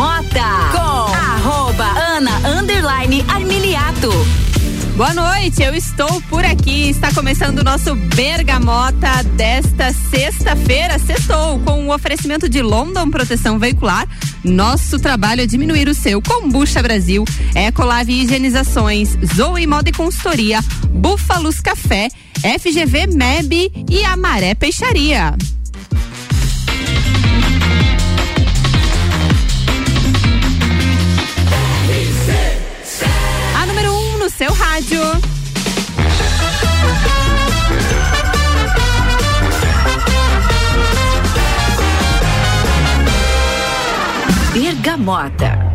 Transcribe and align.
Bergamota 0.00 0.70
com 0.72 1.14
arroba 1.14 1.84
Ana 1.84 2.58
Underline 2.58 3.22
Armiliato. 3.28 4.10
Boa 4.96 5.12
noite, 5.12 5.62
eu 5.62 5.74
estou 5.74 6.22
por 6.22 6.42
aqui. 6.42 6.88
Está 6.88 7.12
começando 7.12 7.58
o 7.58 7.62
nosso 7.62 7.94
Bergamota 7.94 9.22
desta 9.36 9.92
sexta-feira. 9.92 10.98
Sextou 10.98 11.58
com 11.60 11.86
o 11.86 11.94
oferecimento 11.94 12.48
de 12.48 12.62
London 12.62 13.10
Proteção 13.10 13.58
Veicular. 13.58 14.08
Nosso 14.42 14.98
trabalho 14.98 15.42
é 15.42 15.46
diminuir 15.46 15.86
o 15.86 15.94
seu. 15.94 16.22
Combucha 16.22 16.82
Brasil, 16.82 17.22
Ecolave 17.54 18.22
Higienizações, 18.22 19.18
Zoe 19.34 19.66
Moda 19.66 19.90
e 19.90 19.92
Consultoria, 19.92 20.60
Búfalos 20.88 21.60
Café, 21.60 22.08
FGV 22.58 23.06
MEB 23.08 23.70
e 23.90 24.02
Amaré 24.02 24.54
Peixaria. 24.54 25.36
Rádio. 34.80 35.20
Bergamota. 44.54 45.69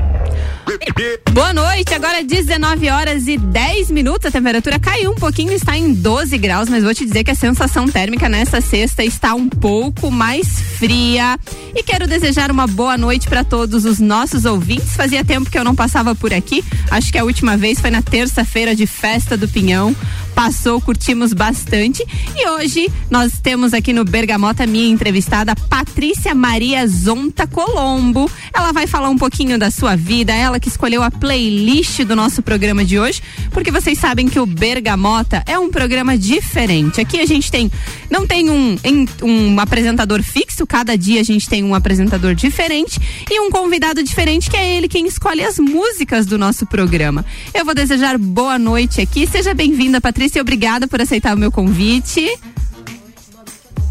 Boa 1.34 1.54
noite, 1.54 1.94
agora 1.94 2.24
19 2.24 2.90
horas 2.90 3.28
e 3.28 3.38
10 3.38 3.92
minutos. 3.92 4.28
A 4.28 4.32
temperatura 4.32 4.80
caiu 4.80 5.12
um 5.12 5.16
pouquinho, 5.16 5.52
está 5.52 5.78
em 5.78 5.94
12 5.94 6.38
graus, 6.38 6.70
mas 6.70 6.86
vou 6.86 6.94
te 6.94 7.06
dizer 7.06 7.26
que 7.26 7.32
a 7.32 7.36
sensação 7.36 7.86
térmica 7.86 8.30
nessa 8.30 8.62
sexta 8.62 9.04
está 9.04 9.34
um 9.34 9.50
pouco 9.50 10.10
mais 10.10 10.48
fria. 10.80 11.38
E 11.76 11.84
quero 11.84 12.08
desejar 12.08 12.50
uma 12.50 12.66
boa 12.66 12.98
noite 12.98 13.28
para 13.28 13.44
todos 13.44 13.84
os 13.84 14.00
nossos 14.00 14.46
ouvintes. 14.46 14.96
Fazia 14.96 15.26
tempo 15.26 15.50
que 15.50 15.60
eu 15.60 15.66
não 15.66 15.76
passava 15.76 16.16
por 16.16 16.34
aqui. 16.34 16.64
Acho 16.90 17.12
que 17.12 17.18
a 17.18 17.26
última 17.26 17.58
vez 17.58 17.82
foi 17.82 17.90
na 17.90 18.02
terça-feira 18.02 18.74
de 18.74 18.88
festa 18.88 19.36
do 19.36 19.50
Pinhão 19.50 19.94
passou, 20.36 20.82
curtimos 20.82 21.32
bastante. 21.32 22.06
E 22.36 22.48
hoje 22.50 22.92
nós 23.10 23.40
temos 23.42 23.74
aqui 23.74 23.94
no 23.94 24.04
Bergamota 24.04 24.68
minha 24.68 24.92
entrevistada 24.92 25.56
Patrícia 25.56 26.36
Maria 26.36 26.86
Zonta 26.86 27.48
Colombo. 27.48 28.30
Ela 28.54 28.74
vai 28.74 28.86
falar 28.86 29.10
um 29.10 29.18
pouquinho 29.18 29.58
da 29.58 29.72
sua 29.72 29.96
vida, 29.96 30.34
ela 30.34 30.60
que 30.60 30.68
escolheu 30.68 30.85
a 31.02 31.12
playlist 31.12 32.04
do 32.04 32.16
nosso 32.16 32.42
programa 32.42 32.84
de 32.84 33.00
hoje, 33.00 33.22
porque 33.52 33.72
vocês 33.72 33.98
sabem 33.98 34.28
que 34.28 34.40
o 34.40 34.46
Bergamota 34.46 35.44
é 35.46 35.58
um 35.58 35.70
programa 35.70 36.18
diferente. 36.18 37.00
Aqui 37.00 37.20
a 37.20 37.26
gente 37.26 37.50
tem 37.50 37.72
não 38.10 38.28
tem 38.28 38.50
um, 38.50 38.76
um 39.24 39.60
apresentador 39.60 40.22
fixo, 40.22 40.68
cada 40.68 40.98
dia 40.98 41.22
a 41.22 41.24
gente 41.24 41.48
tem 41.48 41.64
um 41.64 41.74
apresentador 41.74 42.36
diferente 42.36 43.00
e 43.30 43.40
um 43.40 43.50
convidado 43.50 44.04
diferente 44.04 44.50
que 44.50 44.58
é 44.58 44.78
ele 44.78 44.88
quem 44.88 45.08
escolhe 45.08 45.44
as 45.44 45.60
músicas 45.60 46.26
do 46.26 46.38
nosso 46.38 46.66
programa. 46.66 47.26
Eu 47.54 47.64
vou 47.64 47.74
desejar 47.74 48.18
boa 48.18 48.60
noite 48.60 49.02
aqui. 49.02 49.28
Seja 49.28 49.54
bem-vinda, 49.54 50.02
Patrícia. 50.02 50.26
Patrícia, 50.26 50.42
obrigada 50.42 50.88
por 50.88 51.02
aceitar 51.02 51.36
o 51.36 51.38
meu 51.38 51.52
convite. 51.52 52.26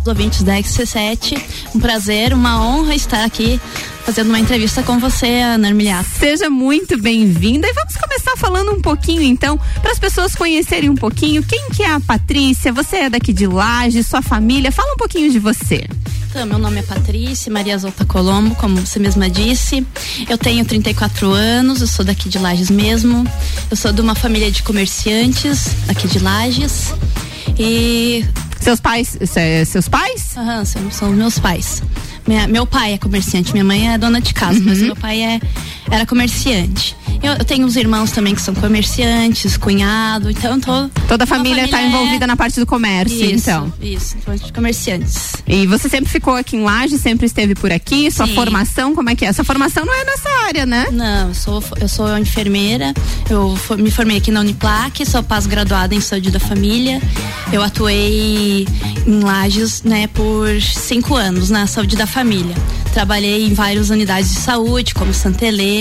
Os 0.05 0.09
ouvintes 0.09 0.43
da 0.43 0.57
XC7, 0.57 1.41
um 1.75 1.81
prazer, 1.81 2.35
uma 2.35 2.63
honra 2.63 2.95
estar 2.95 3.25
aqui 3.25 3.59
fazendo 4.05 4.29
uma 4.29 4.39
entrevista 4.39 4.83
com 4.83 4.99
você, 4.99 5.41
Ana 5.41 5.69
Armilhato. 5.69 6.11
Seja 6.19 6.51
muito 6.51 7.01
bem-vinda 7.01 7.67
e 7.67 7.73
vamos 7.73 7.97
começar 7.97 8.37
falando 8.37 8.71
um 8.73 8.83
pouquinho 8.83 9.23
então, 9.23 9.59
para 9.81 9.93
as 9.93 9.99
pessoas 9.99 10.35
conhecerem 10.35 10.91
um 10.91 10.95
pouquinho 10.95 11.43
quem 11.43 11.71
que 11.71 11.83
é 11.83 11.91
a 11.91 12.01
Patrícia, 12.01 12.71
você 12.71 12.97
é 12.97 13.09
daqui 13.09 13.33
de 13.33 13.47
Laje, 13.47 14.03
sua 14.03 14.21
família, 14.21 14.71
fala 14.71 14.93
um 14.93 14.99
pouquinho 14.99 15.33
de 15.33 15.39
você. 15.39 15.89
Então, 16.29 16.45
meu 16.45 16.59
nome 16.59 16.81
é 16.81 16.83
Patrícia 16.83 17.51
Maria 17.51 17.79
Zolta 17.79 18.05
Colombo, 18.05 18.55
como 18.57 18.77
você 18.77 18.99
mesma 18.99 19.31
disse. 19.31 19.87
Eu 20.29 20.37
tenho 20.37 20.67
34 20.67 21.33
anos, 21.33 21.81
eu 21.81 21.87
sou 21.87 22.05
daqui 22.05 22.29
de 22.29 22.39
Lages 22.39 22.69
mesmo. 22.69 23.27
Eu 23.71 23.77
sou 23.77 23.91
de 23.91 24.03
uma 24.03 24.15
família 24.15 24.51
de 24.51 24.63
comerciantes 24.63 25.69
aqui 25.89 26.07
de 26.07 26.19
Lages. 26.19 26.93
E. 27.59 28.23
Seus 28.65 28.81
pais. 28.81 29.19
Seus 29.67 29.89
pais? 29.89 30.35
Aham, 30.39 30.65
são, 30.65 30.91
são 30.91 31.13
meus 31.13 31.39
pais. 31.39 31.83
Minha, 32.27 32.49
meu 32.49 32.65
pai 32.65 32.95
é 32.95 32.99
comerciante, 32.99 33.53
minha 33.53 33.65
mãe 33.65 33.93
é 33.93 33.99
dona 33.99 34.23
de 34.23 34.33
casa, 34.33 34.59
uhum. 34.59 34.65
mas 34.65 34.81
meu 34.81 34.97
pai 34.97 35.23
é, 35.23 35.41
era 35.91 36.07
comerciante. 36.07 36.97
Eu, 37.23 37.33
eu, 37.33 37.45
tenho 37.45 37.67
uns 37.67 37.77
irmãos 37.77 38.11
também 38.11 38.35
que 38.35 38.43
são 38.43 38.55
comerciantes, 38.55 39.57
cunhado, 39.57 40.31
então 40.31 40.61
tô. 40.61 40.89
Toda 41.09 41.25
a 41.25 41.27
família 41.27 41.65
está 41.65 41.83
envolvida 41.83 42.25
é... 42.25 42.27
na 42.27 42.37
parte 42.37 42.61
do 42.61 42.67
comércio, 42.67 43.25
isso, 43.25 43.51
então. 43.51 43.73
Isso, 43.81 44.17
de 44.45 44.53
comerciantes. 44.53 45.33
E 45.47 45.67
você 45.67 45.89
sempre 45.89 46.11
ficou 46.11 46.35
aqui 46.35 46.57
em 46.57 46.63
Laje, 46.63 46.99
sempre 46.99 47.27
esteve 47.27 47.55
por 47.55 47.73
aqui? 47.73 48.11
Sua 48.11 48.27
Sim. 48.27 48.35
formação, 48.35 48.95
como 48.95 49.09
é 49.11 49.15
que 49.15 49.25
é? 49.25 49.33
Sua 49.33 49.45
formação 49.45 49.87
não 49.87 49.95
é 49.95 50.05
nessa 50.05 50.29
área, 50.47 50.67
né? 50.67 50.87
Não, 50.93 51.29
eu 51.29 51.35
sou, 51.35 51.63
eu 51.81 51.89
sou 51.89 52.19
enfermeira, 52.19 52.93
eu 53.31 53.57
for, 53.57 53.79
me 53.79 53.91
formei 53.91 54.19
aqui 54.19 54.31
na 54.31 54.41
Uniplac, 54.41 55.05
sou 55.07 55.23
pós-graduada 55.23 55.95
em 55.95 56.01
saúde 56.01 56.31
da 56.31 56.41
família. 56.41 57.01
Eu 57.53 57.63
atuei 57.63 58.67
em 59.07 59.21
Lages, 59.21 59.83
né, 59.83 60.07
por 60.09 60.49
cinco 60.61 61.15
anos 61.15 61.51
na 61.51 61.67
saúde 61.67 61.97
da 61.97 62.07
família. 62.07 62.55
Trabalhei 62.93 63.47
em 63.47 63.55
várias 63.55 63.91
unidades 63.91 64.31
de 64.31 64.41
saúde, 64.41 64.95
como 64.95 65.13
Santa 65.13 65.47
Helena, 65.47 65.74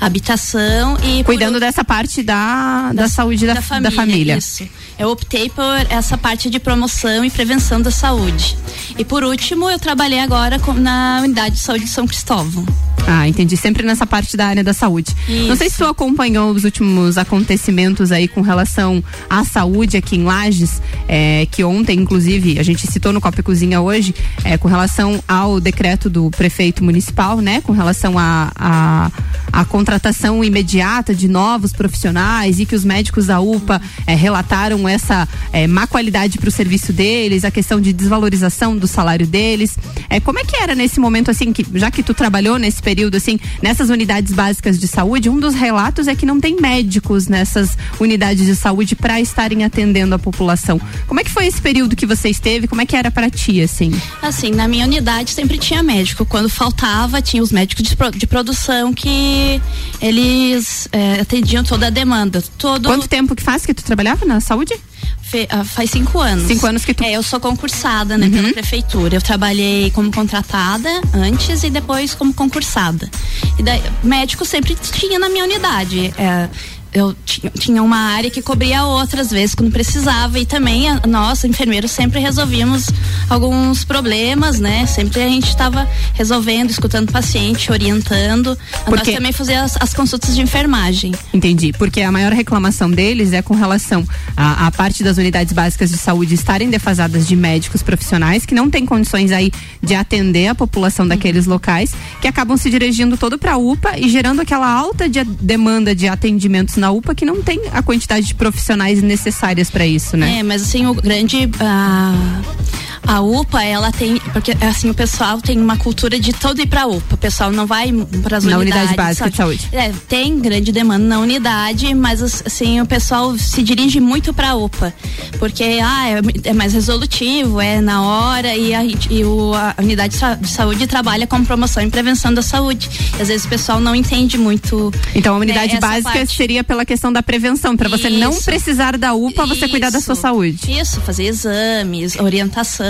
habitação 0.00 0.96
e. 1.02 1.24
Cuidando 1.24 1.54
por... 1.54 1.60
dessa 1.60 1.84
parte 1.84 2.22
da, 2.22 2.92
da, 2.92 3.02
da 3.02 3.08
saúde 3.08 3.46
da, 3.46 3.54
da, 3.54 3.62
família, 3.62 3.90
da 3.90 3.96
família. 3.96 4.36
Isso. 4.36 4.68
Eu 4.98 5.10
optei 5.10 5.50
por 5.50 5.64
essa 5.90 6.16
parte 6.16 6.48
de 6.48 6.58
promoção 6.58 7.24
e 7.24 7.30
prevenção 7.30 7.80
da 7.82 7.90
saúde. 7.90 8.56
E 8.98 9.04
por 9.04 9.22
último, 9.24 9.68
eu 9.68 9.78
trabalhei 9.78 10.20
agora 10.20 10.58
com, 10.58 10.72
na 10.72 11.20
unidade 11.22 11.56
de 11.56 11.60
saúde 11.60 11.84
de 11.84 11.90
São 11.90 12.06
Cristóvão. 12.06 12.64
Ah, 13.06 13.28
entendi. 13.28 13.56
Sempre 13.56 13.84
nessa 13.84 14.04
parte 14.04 14.36
da 14.36 14.46
área 14.46 14.64
da 14.64 14.72
saúde. 14.72 15.14
Isso. 15.28 15.46
Não 15.46 15.54
sei 15.54 15.70
se 15.70 15.76
tu 15.76 15.84
acompanhou 15.84 16.50
os 16.50 16.64
últimos 16.64 17.16
acontecimentos 17.16 18.10
aí 18.10 18.26
com 18.26 18.40
relação 18.40 19.02
à 19.30 19.44
saúde 19.44 19.96
aqui 19.96 20.16
em 20.16 20.24
Lages, 20.24 20.82
é, 21.06 21.46
que 21.50 21.62
ontem, 21.62 22.00
inclusive, 22.00 22.58
a 22.58 22.62
gente 22.64 22.84
citou 22.90 23.12
no 23.12 23.20
Copa 23.20 23.40
e 23.40 23.42
Cozinha 23.44 23.80
hoje, 23.80 24.14
é, 24.42 24.58
com 24.58 24.66
relação 24.66 25.22
ao 25.28 25.60
decreto 25.60 26.10
do 26.10 26.30
prefeito 26.30 26.82
municipal, 26.82 27.40
né? 27.40 27.60
Com 27.60 27.72
relação 27.72 28.18
a, 28.18 28.50
a, 28.56 29.10
a 29.52 29.64
contratação 29.64 30.42
imediata 30.42 31.14
de 31.14 31.28
novos 31.28 31.72
profissionais 31.72 32.58
e 32.58 32.66
que 32.66 32.74
os 32.74 32.84
médicos 32.84 33.26
da 33.26 33.38
UPA 33.38 33.80
é, 34.04 34.14
relataram 34.14 34.85
essa 34.88 35.28
é, 35.52 35.66
má 35.66 35.86
qualidade 35.86 36.38
para 36.38 36.48
o 36.48 36.52
serviço 36.52 36.92
deles, 36.92 37.44
a 37.44 37.50
questão 37.50 37.80
de 37.80 37.92
desvalorização 37.92 38.76
do 38.76 38.86
salário 38.86 39.26
deles. 39.26 39.76
É, 40.08 40.20
como 40.20 40.38
é 40.38 40.44
que 40.44 40.56
era 40.56 40.74
nesse 40.74 41.00
momento, 41.00 41.30
assim, 41.30 41.52
que 41.52 41.64
já 41.74 41.90
que 41.90 42.02
tu 42.02 42.14
trabalhou 42.14 42.58
nesse 42.58 42.82
período, 42.82 43.16
assim, 43.16 43.38
nessas 43.62 43.90
unidades 43.90 44.32
básicas 44.32 44.78
de 44.78 44.86
saúde, 44.86 45.28
um 45.28 45.38
dos 45.38 45.54
relatos 45.54 46.08
é 46.08 46.14
que 46.14 46.26
não 46.26 46.40
tem 46.40 46.56
médicos 46.60 47.28
nessas 47.28 47.76
unidades 47.98 48.44
de 48.44 48.54
saúde 48.54 48.94
para 48.94 49.20
estarem 49.20 49.64
atendendo 49.64 50.14
a 50.14 50.18
população. 50.18 50.80
Como 51.06 51.20
é 51.20 51.24
que 51.24 51.30
foi 51.30 51.46
esse 51.46 51.60
período 51.60 51.96
que 51.96 52.06
você 52.06 52.28
esteve? 52.28 52.68
Como 52.68 52.80
é 52.80 52.86
que 52.86 52.96
era 52.96 53.10
para 53.10 53.30
ti, 53.30 53.60
assim? 53.60 53.92
Assim, 54.22 54.50
na 54.50 54.68
minha 54.68 54.84
unidade 54.84 55.30
sempre 55.30 55.58
tinha 55.58 55.82
médico. 55.82 56.24
Quando 56.24 56.48
faltava, 56.48 57.20
tinha 57.22 57.42
os 57.42 57.52
médicos 57.52 57.84
de, 57.84 57.96
de 58.18 58.26
produção 58.26 58.92
que 58.92 59.60
eles 60.00 60.88
é, 60.92 61.20
atendiam 61.20 61.64
toda 61.64 61.86
a 61.86 61.90
demanda. 61.90 62.42
Todo... 62.58 62.88
Quanto 62.88 63.08
tempo 63.08 63.34
que 63.34 63.42
faz 63.42 63.64
que 63.64 63.74
tu 63.74 63.84
trabalhava 63.84 64.24
na 64.24 64.40
saúde? 64.40 64.74
Fe, 65.22 65.48
uh, 65.52 65.64
faz 65.64 65.90
cinco 65.90 66.20
anos. 66.20 66.46
Cinco 66.46 66.66
anos 66.66 66.84
que 66.84 66.94
tu. 66.94 67.02
É, 67.02 67.12
eu 67.12 67.22
sou 67.22 67.40
concursada, 67.40 68.16
né, 68.16 68.26
uhum. 68.26 68.32
pela 68.32 68.52
prefeitura. 68.52 69.16
Eu 69.16 69.22
trabalhei 69.22 69.90
como 69.90 70.10
contratada 70.12 70.88
antes 71.12 71.64
e 71.64 71.70
depois 71.70 72.14
como 72.14 72.32
concursada. 72.32 73.10
E 73.58 73.62
daí, 73.62 73.82
médico 74.04 74.44
sempre 74.44 74.76
tinha 74.76 75.18
na 75.18 75.28
minha 75.28 75.44
unidade. 75.44 76.14
É, 76.16 76.48
eu 76.96 77.14
tinha 77.58 77.82
uma 77.82 78.14
área 78.14 78.30
que 78.30 78.40
cobria 78.40 78.82
outras 78.84 79.30
vezes 79.30 79.54
quando 79.54 79.70
precisava 79.70 80.38
e 80.38 80.46
também 80.46 80.88
a, 80.88 81.02
nós 81.06 81.44
enfermeiros 81.44 81.90
sempre 81.90 82.18
resolvíamos 82.20 82.86
alguns 83.28 83.84
problemas, 83.84 84.58
né? 84.58 84.86
Sempre 84.86 85.22
a 85.22 85.28
gente 85.28 85.46
estava 85.46 85.86
resolvendo, 86.14 86.70
escutando 86.70 87.10
o 87.10 87.12
paciente, 87.12 87.70
orientando. 87.70 88.56
Porque... 88.86 89.10
Nós 89.10 89.14
também 89.14 89.32
fazia 89.32 89.62
as, 89.62 89.76
as, 89.78 89.92
consultas 89.92 90.34
de 90.34 90.40
enfermagem. 90.40 91.12
Entendi, 91.34 91.70
porque 91.74 92.00
a 92.00 92.10
maior 92.10 92.32
reclamação 92.32 92.90
deles 92.90 93.34
é 93.34 93.42
com 93.42 93.54
relação 93.54 94.02
à, 94.34 94.70
parte 94.70 95.04
das 95.04 95.18
unidades 95.18 95.52
básicas 95.52 95.90
de 95.90 95.98
saúde 95.98 96.32
estarem 96.32 96.70
defasadas 96.70 97.28
de 97.28 97.36
médicos 97.36 97.82
profissionais 97.82 98.46
que 98.46 98.54
não 98.54 98.70
têm 98.70 98.86
condições 98.86 99.32
aí 99.32 99.52
de 99.82 99.94
atender 99.94 100.46
a 100.46 100.54
população 100.54 101.06
daqueles 101.06 101.44
uhum. 101.44 101.52
locais, 101.52 101.92
que 102.22 102.28
acabam 102.28 102.56
se 102.56 102.70
dirigindo 102.70 103.18
todo 103.18 103.38
para 103.38 103.52
a 103.52 103.56
UPA 103.58 103.98
e 103.98 104.08
gerando 104.08 104.40
aquela 104.40 104.70
alta 104.70 105.10
de 105.10 105.22
demanda 105.24 105.94
de 105.94 106.08
atendimentos 106.08 106.76
na 106.76 106.85
na 106.86 106.92
UPA 106.92 107.14
que 107.14 107.24
não 107.24 107.42
tem 107.42 107.60
a 107.72 107.82
quantidade 107.82 108.26
de 108.26 108.34
profissionais 108.34 109.02
necessárias 109.02 109.70
para 109.70 109.84
isso, 109.84 110.16
né? 110.16 110.38
É, 110.38 110.42
mas 110.42 110.62
assim, 110.62 110.86
o 110.86 110.94
grande. 110.94 111.46
Uh 111.46 112.66
A 113.06 113.20
UPA, 113.20 113.62
ela 113.62 113.92
tem, 113.92 114.18
porque 114.32 114.52
assim, 114.60 114.90
o 114.90 114.94
pessoal 114.94 115.40
tem 115.40 115.60
uma 115.60 115.76
cultura 115.76 116.18
de 116.18 116.32
todo 116.32 116.60
ir 116.60 116.66
pra 116.66 116.86
UPA. 116.86 117.14
O 117.14 117.18
pessoal 117.18 117.50
não 117.50 117.66
vai 117.66 117.92
para 118.22 118.38
as 118.38 118.44
unidades. 118.44 118.50
Na 118.50 118.58
unidade 118.58 118.96
básica 118.96 119.30
de 119.30 119.36
saúde. 119.36 119.68
É, 119.72 119.92
tem 120.08 120.38
grande 120.38 120.72
demanda 120.72 121.04
na 121.04 121.18
unidade, 121.18 121.94
mas 121.94 122.22
assim, 122.22 122.80
o 122.80 122.86
pessoal 122.86 123.36
se 123.36 123.62
dirige 123.62 124.00
muito 124.00 124.32
pra 124.32 124.54
UPA. 124.54 124.94
Porque, 125.38 125.78
ah, 125.82 126.08
é, 126.08 126.50
é 126.50 126.52
mais 126.52 126.72
resolutivo, 126.72 127.60
é 127.60 127.80
na 127.80 128.02
hora 128.02 128.54
e 128.54 128.74
a, 128.74 128.84
e 128.84 129.24
o, 129.24 129.54
a 129.54 129.74
unidade 129.78 130.16
de 130.40 130.48
saúde 130.48 130.86
trabalha 130.86 131.26
com 131.26 131.44
promoção 131.44 131.82
e 131.82 131.90
prevenção 131.90 132.32
da 132.32 132.42
saúde. 132.42 132.88
E, 133.18 133.22
às 133.22 133.28
vezes 133.28 133.46
o 133.46 133.48
pessoal 133.48 133.80
não 133.80 133.94
entende 133.94 134.38
muito. 134.38 134.92
Então 135.14 135.34
a 135.34 135.38
unidade 135.38 135.74
né, 135.74 135.80
básica 135.80 136.12
parte. 136.12 136.34
seria 136.34 136.64
pela 136.64 136.84
questão 136.84 137.12
da 137.12 137.22
prevenção, 137.22 137.76
para 137.76 137.88
você 137.88 138.10
não 138.10 138.34
precisar 138.40 138.96
da 138.96 139.14
UPA, 139.14 139.46
você 139.46 139.64
Isso. 139.64 139.70
cuidar 139.70 139.90
da 139.90 140.00
sua 140.00 140.14
saúde. 140.14 140.58
Isso, 140.70 141.00
fazer 141.00 141.24
exames, 141.24 142.16
orientação 142.16 142.85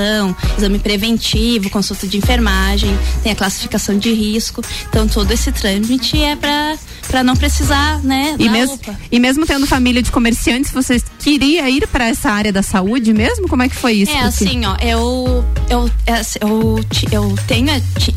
exame 0.56 0.78
preventivo, 0.78 1.70
consulta 1.70 2.06
de 2.06 2.16
enfermagem, 2.16 2.96
tem 3.22 3.32
a 3.32 3.37
classificação 3.37 3.98
de 3.98 4.12
risco. 4.12 4.62
Então 4.88 5.06
todo 5.06 5.31
esse 5.31 5.52
trâmite 5.52 6.22
é 6.22 6.37
para 6.37 6.76
para 7.06 7.22
não 7.22 7.37
precisar, 7.37 8.02
né? 8.02 8.34
E 8.37 8.48
mesmo, 8.48 8.78
e 9.12 9.20
mesmo 9.20 9.46
tendo 9.46 9.66
família 9.66 10.02
de 10.02 10.10
comerciantes, 10.10 10.72
você 10.72 11.00
queria 11.20 11.69
ir 11.70 11.87
para 11.87 12.08
essa 12.08 12.31
área 12.31 12.52
da 12.52 12.62
saúde 12.62 13.12
mesmo? 13.12 13.48
Como 13.48 13.62
é 13.62 13.69
que 13.69 13.76
foi 13.76 13.93
isso? 13.93 14.12
É 14.12 14.22
assim, 14.22 14.64
ó, 14.66 14.76
eu 14.81 15.44
eu 15.70 15.90
é, 16.06 16.20
eu, 16.40 16.81
eu 17.12 17.34
tenho 17.46 17.66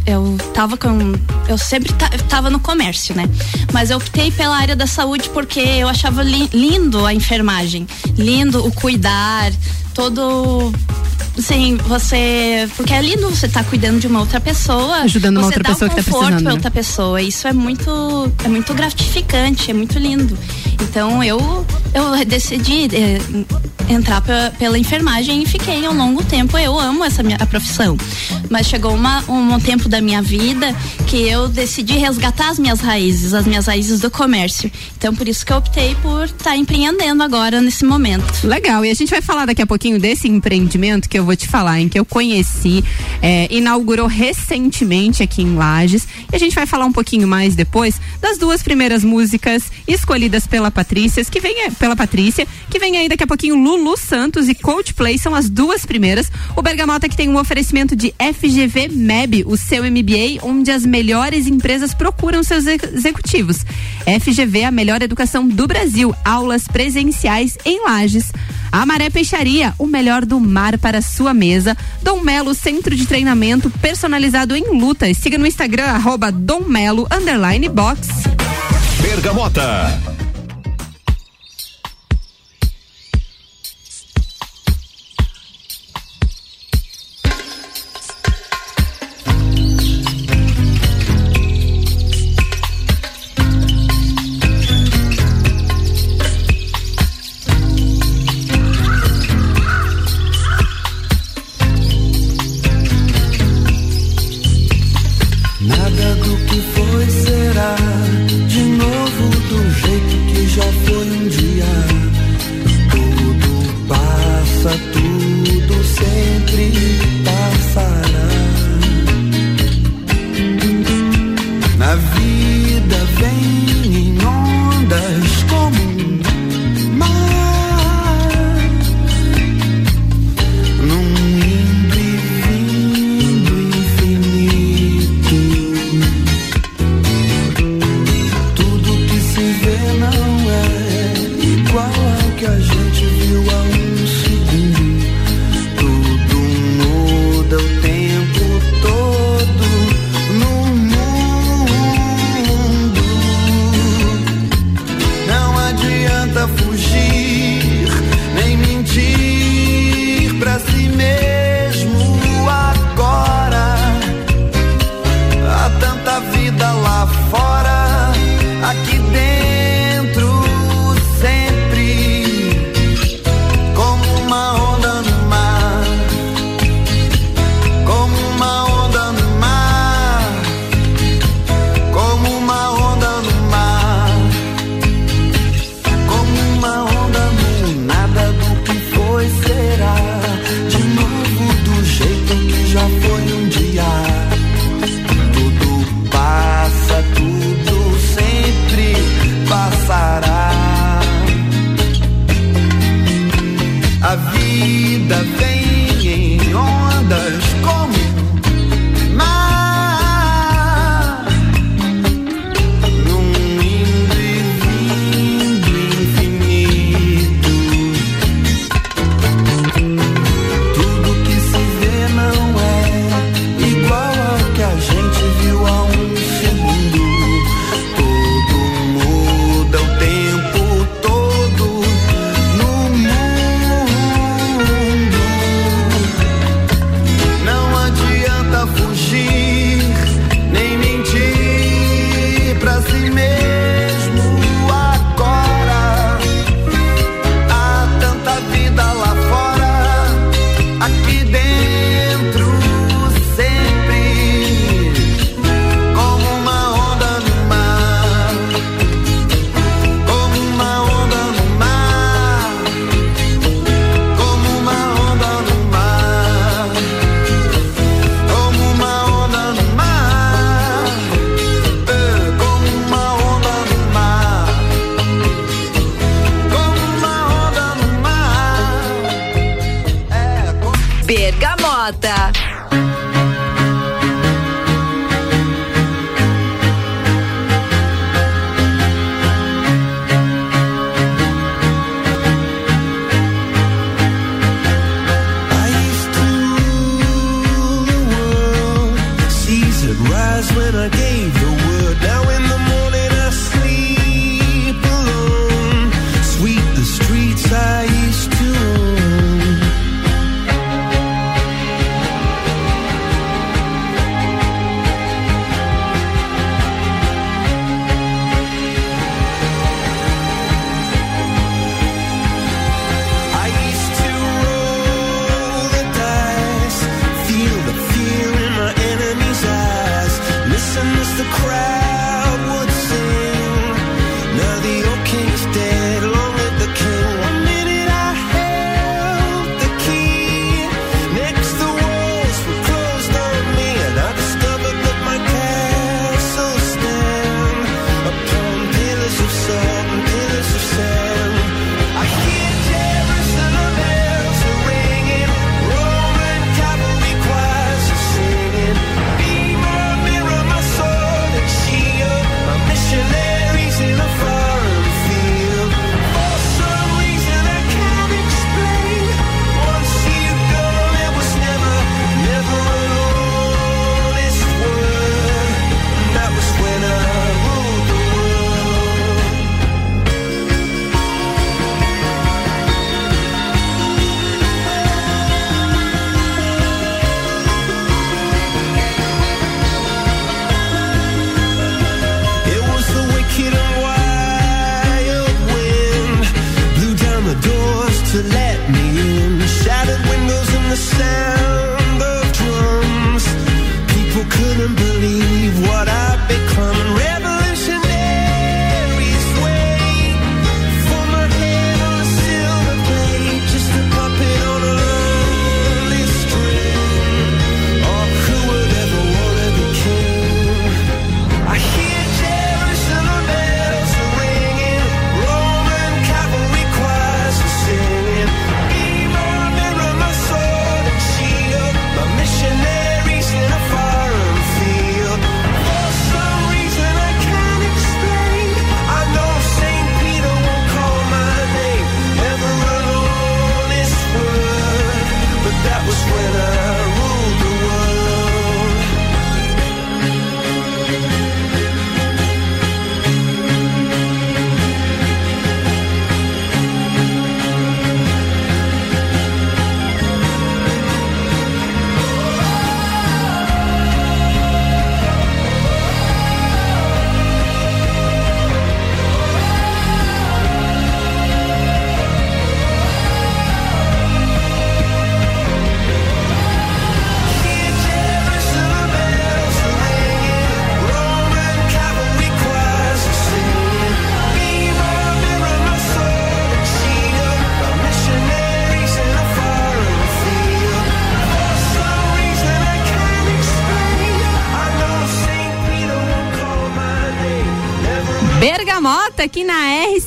eu 0.05 0.37
tava 0.53 0.77
com 0.77 1.13
eu 1.47 1.57
sempre 1.57 1.93
tava 2.27 2.49
no 2.49 2.59
comércio, 2.59 3.15
né? 3.15 3.29
Mas 3.71 3.89
eu 3.89 3.97
optei 3.97 4.31
pela 4.31 4.57
área 4.57 4.75
da 4.75 4.87
saúde 4.87 5.29
porque 5.29 5.59
eu 5.59 5.87
achava 5.87 6.23
li, 6.23 6.49
lindo 6.53 7.05
a 7.05 7.13
enfermagem, 7.13 7.87
lindo 8.17 8.65
o 8.65 8.71
cuidar, 8.71 9.51
todo 9.93 10.71
Sim, 11.41 11.77
você. 11.87 12.69
Porque 12.75 12.93
é 12.93 13.01
lindo 13.01 13.29
você 13.29 13.45
estar 13.45 13.63
tá 13.63 13.69
cuidando 13.69 13.99
de 13.99 14.07
uma 14.07 14.19
outra 14.19 14.39
pessoa. 14.39 14.97
Ajudando 14.97 15.37
uma 15.37 15.45
outra 15.45 15.63
pessoa 15.63 15.89
um 15.89 15.93
que 15.93 15.99
está 15.99 16.11
precisando. 16.11 16.43
Né? 16.43 16.51
outra 16.51 16.71
pessoa. 16.71 17.21
Isso 17.21 17.47
é 17.47 17.53
muito, 17.53 18.31
é 18.43 18.47
muito 18.47 18.73
gratificante, 18.73 19.71
é 19.71 19.73
muito 19.73 19.97
lindo. 19.97 20.37
Então 20.81 21.23
eu, 21.23 21.65
eu 21.93 22.25
decidi 22.25 22.87
é, 22.95 23.19
entrar 23.93 24.21
pra, 24.21 24.51
pela 24.51 24.77
enfermagem 24.77 25.43
e 25.43 25.45
fiquei 25.45 25.87
um 25.87 25.93
longo 25.95 26.23
tempo. 26.23 26.57
Eu 26.57 26.77
amo 26.77 27.03
essa 27.05 27.23
minha 27.23 27.37
a 27.39 27.45
profissão. 27.45 27.97
Mas 28.49 28.67
chegou 28.67 28.93
uma, 28.93 29.23
um 29.29 29.59
tempo 29.59 29.87
da 29.87 30.01
minha 30.01 30.21
vida 30.21 30.75
que 31.07 31.27
eu 31.27 31.47
decidi 31.47 31.97
resgatar 31.97 32.49
as 32.49 32.59
minhas 32.59 32.79
raízes, 32.79 33.33
as 33.33 33.45
minhas 33.45 33.67
raízes 33.67 34.01
do 34.01 34.11
comércio. 34.11 34.71
Então 34.97 35.15
por 35.15 35.27
isso 35.27 35.45
que 35.45 35.53
eu 35.53 35.57
optei 35.57 35.95
por 36.01 36.25
estar 36.25 36.51
tá 36.51 36.57
empreendendo 36.57 37.23
agora 37.23 37.61
nesse 37.61 37.85
momento. 37.85 38.45
Legal. 38.45 38.83
E 38.83 38.91
a 38.91 38.93
gente 38.93 39.09
vai 39.09 39.21
falar 39.21 39.45
daqui 39.45 39.61
a 39.61 39.67
pouquinho 39.67 39.78
desse 39.99 40.27
empreendimento 40.27 41.07
que 41.07 41.17
eu 41.17 41.23
vou 41.23 41.35
te 41.35 41.47
falar, 41.47 41.79
em 41.79 41.87
que 41.87 41.97
eu 41.97 42.03
conheci, 42.03 42.83
é, 43.21 43.47
inaugurou 43.49 44.07
recentemente 44.07 45.23
aqui 45.23 45.41
em 45.41 45.55
Lages. 45.55 46.07
E 46.31 46.35
a 46.35 46.39
gente 46.39 46.53
vai 46.53 46.65
falar 46.65 46.85
um 46.85 46.91
pouquinho 46.91 47.27
mais 47.27 47.55
depois 47.55 47.99
das 48.21 48.37
duas 48.37 48.61
primeiras 48.61 49.03
músicas 49.03 49.71
escolhidas 49.87 50.45
pela 50.45 50.69
Patrícia, 50.69 51.23
que 51.23 51.39
vem 51.39 51.71
pela 51.71 51.95
Patrícia, 51.95 52.45
que 52.69 52.77
vem 52.77 52.97
aí 52.97 53.07
daqui 53.07 53.23
a 53.23 53.27
pouquinho 53.27 53.55
Lulu 53.55 53.97
Santos 53.97 54.49
e 54.49 54.55
Coldplay 54.55 55.17
são 55.17 55.33
as 55.33 55.49
duas 55.49 55.85
primeiras. 55.85 56.29
O 56.55 56.61
Bergamota 56.61 57.07
que 57.07 57.15
tem 57.15 57.29
um 57.29 57.37
oferecimento 57.37 57.95
de 57.95 58.13
FGV 58.19 58.89
MEB, 58.89 59.43
o 59.45 59.55
seu 59.55 59.83
MBA, 59.83 60.43
onde 60.43 60.71
as 60.71 60.85
melhores 60.85 61.47
empresas 61.47 61.93
procuram 61.93 62.43
seus 62.43 62.65
executivos. 62.65 63.65
FGV, 64.19 64.65
a 64.65 64.71
melhor 64.71 65.01
educação 65.01 65.47
do 65.47 65.67
Brasil, 65.67 66.13
aulas 66.25 66.67
presenciais 66.67 67.57
em 67.65 67.83
Lages. 67.83 68.31
A 68.71 68.85
Maré 68.85 69.09
Peixaria, 69.09 69.68
o 69.77 69.85
melhor 69.85 70.25
do 70.25 70.39
mar 70.39 70.77
para 70.77 71.01
sua 71.01 71.33
mesa. 71.33 71.75
Dom 72.01 72.21
Melo, 72.21 72.53
centro 72.53 72.95
de 72.95 73.05
treinamento 73.05 73.69
personalizado 73.81 74.55
em 74.55 74.77
lutas. 74.79 75.17
Siga 75.17 75.37
no 75.37 75.45
Instagram, 75.45 75.85
arroba 75.85 76.31
Dom 76.31 76.61
Melo, 76.61 77.07
underline 77.11 77.69
box. 77.69 78.07
Bergamota. 79.01 80.28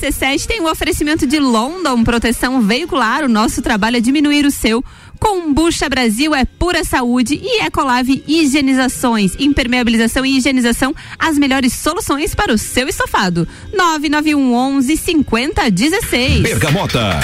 RC7 0.03 0.45
tem 0.45 0.59
o 0.59 0.63
um 0.63 0.69
oferecimento 0.69 1.25
de 1.25 1.39
London 1.39 2.03
Proteção 2.03 2.61
Veicular. 2.61 3.23
O 3.23 3.29
nosso 3.29 3.61
trabalho 3.61 3.97
é 3.97 4.01
diminuir 4.01 4.45
o 4.45 4.51
seu. 4.51 4.83
Combucha 5.17 5.87
Brasil 5.87 6.35
é 6.35 6.43
pura 6.43 6.83
saúde 6.83 7.39
e 7.41 7.63
Ecolave 7.63 8.21
Higienizações, 8.27 9.33
impermeabilização 9.39 10.25
e 10.25 10.37
higienização, 10.37 10.93
as 11.17 11.37
melhores 11.37 11.71
soluções 11.71 12.35
para 12.35 12.53
o 12.53 12.57
seu 12.57 12.89
estofado. 12.89 13.47
991 13.73 14.53
11 14.53 14.97
50 14.97 15.71
16. 15.71 16.41
Bergamota. 16.41 17.19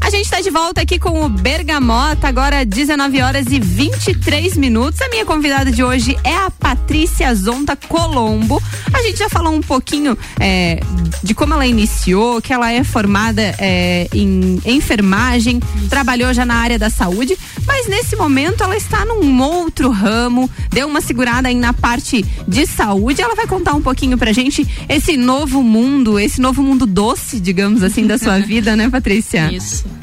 A 0.00 0.10
gente 0.10 0.24
está 0.24 0.40
de 0.40 0.50
volta 0.50 0.80
aqui 0.80 0.98
com 0.98 1.24
o 1.24 1.28
Bergamota, 1.28 2.28
agora 2.28 2.64
19 2.64 3.20
horas 3.22 3.46
e 3.50 3.58
23 3.58 4.56
minutos. 4.56 5.00
A 5.00 5.08
minha 5.08 5.24
convidada 5.24 5.70
de 5.70 5.82
hoje 5.82 6.16
é 6.22 6.34
a 6.34 6.50
Patrícia 6.50 7.34
Zonta 7.34 7.74
Colombo. 7.76 8.62
A 8.92 9.02
gente 9.02 9.18
já 9.18 9.28
falou 9.28 9.52
um 9.52 9.60
pouquinho 9.60 10.16
é, 10.38 10.80
de 11.22 11.34
como 11.34 11.54
ela 11.54 11.66
iniciou, 11.66 12.40
que 12.40 12.52
ela 12.52 12.70
é 12.70 12.84
formada 12.84 13.42
é, 13.58 14.08
em 14.12 14.60
enfermagem, 14.64 15.60
trabalhou 15.88 16.32
já 16.32 16.44
na 16.44 16.56
área 16.56 16.78
da 16.78 16.90
saúde, 16.90 17.36
mas 17.66 17.88
nesse 17.88 18.14
momento 18.16 18.62
ela 18.62 18.76
está 18.76 19.04
num 19.04 19.40
outro 19.42 19.90
ramo, 19.90 20.48
deu 20.70 20.86
uma 20.86 21.00
segurada 21.00 21.48
aí 21.48 21.54
na 21.54 21.72
parte 21.72 22.24
de 22.46 22.66
saúde. 22.66 23.22
Ela 23.22 23.34
vai 23.34 23.46
contar 23.46 23.74
um 23.74 23.82
pouquinho 23.82 24.16
pra 24.16 24.32
gente 24.32 24.66
esse 24.88 25.16
novo 25.16 25.62
mundo, 25.62 26.18
esse 26.18 26.40
novo 26.40 26.62
mundo 26.62 26.86
doce, 26.86 27.40
digamos 27.40 27.82
assim, 27.82 28.06
da 28.06 28.18
sua 28.18 28.38
vida, 28.46 28.76
né, 28.76 28.88
Patrícia? 28.88 29.52
Isso. 29.52 29.95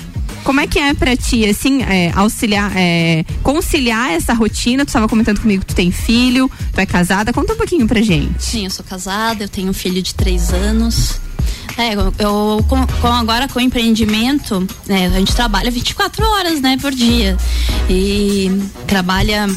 Como 0.44 0.60
é 0.60 0.68
que 0.68 0.78
é 0.78 0.94
pra 0.94 1.16
ti, 1.16 1.46
assim, 1.46 1.84
é, 1.84 2.12
auxiliar, 2.14 2.72
é, 2.76 3.24
conciliar 3.42 4.12
essa 4.12 4.34
rotina? 4.34 4.84
Tu 4.86 4.90
estava 4.90 5.08
comentando 5.08 5.40
comigo 5.40 5.62
que 5.62 5.74
tu 5.74 5.76
tem 5.76 5.92
filho, 5.92 6.52
tu 6.74 6.80
é 6.80 6.86
casada. 6.86 7.32
Conta 7.32 7.54
um 7.54 7.58
pouquinho 7.58 7.88
pra 7.88 8.02
gente. 8.02 8.44
Sim, 8.44 8.66
eu 8.66 8.70
sou 8.70 8.84
casada, 8.84 9.46
eu 9.46 9.50
tenho 9.50 9.70
um 9.70 9.74
filho 9.74 10.02
de 10.02 10.14
três 10.14 10.52
anos. 10.52 11.20
É, 11.78 11.96
eu, 11.96 12.14
eu 12.20 12.66
com, 12.68 12.86
com, 12.86 13.08
agora 13.08 13.48
com 13.48 13.60
o 13.60 13.62
empreendimento, 13.62 14.68
é, 14.88 15.08
a 15.08 15.20
gente 15.20 15.36
trabalha 15.36 15.72
24 15.72 16.26
horas, 16.26 16.62
né, 16.62 16.78
por 16.80 16.92
dia. 16.92 17.36
E 17.90 18.52
trabalha, 18.88 19.48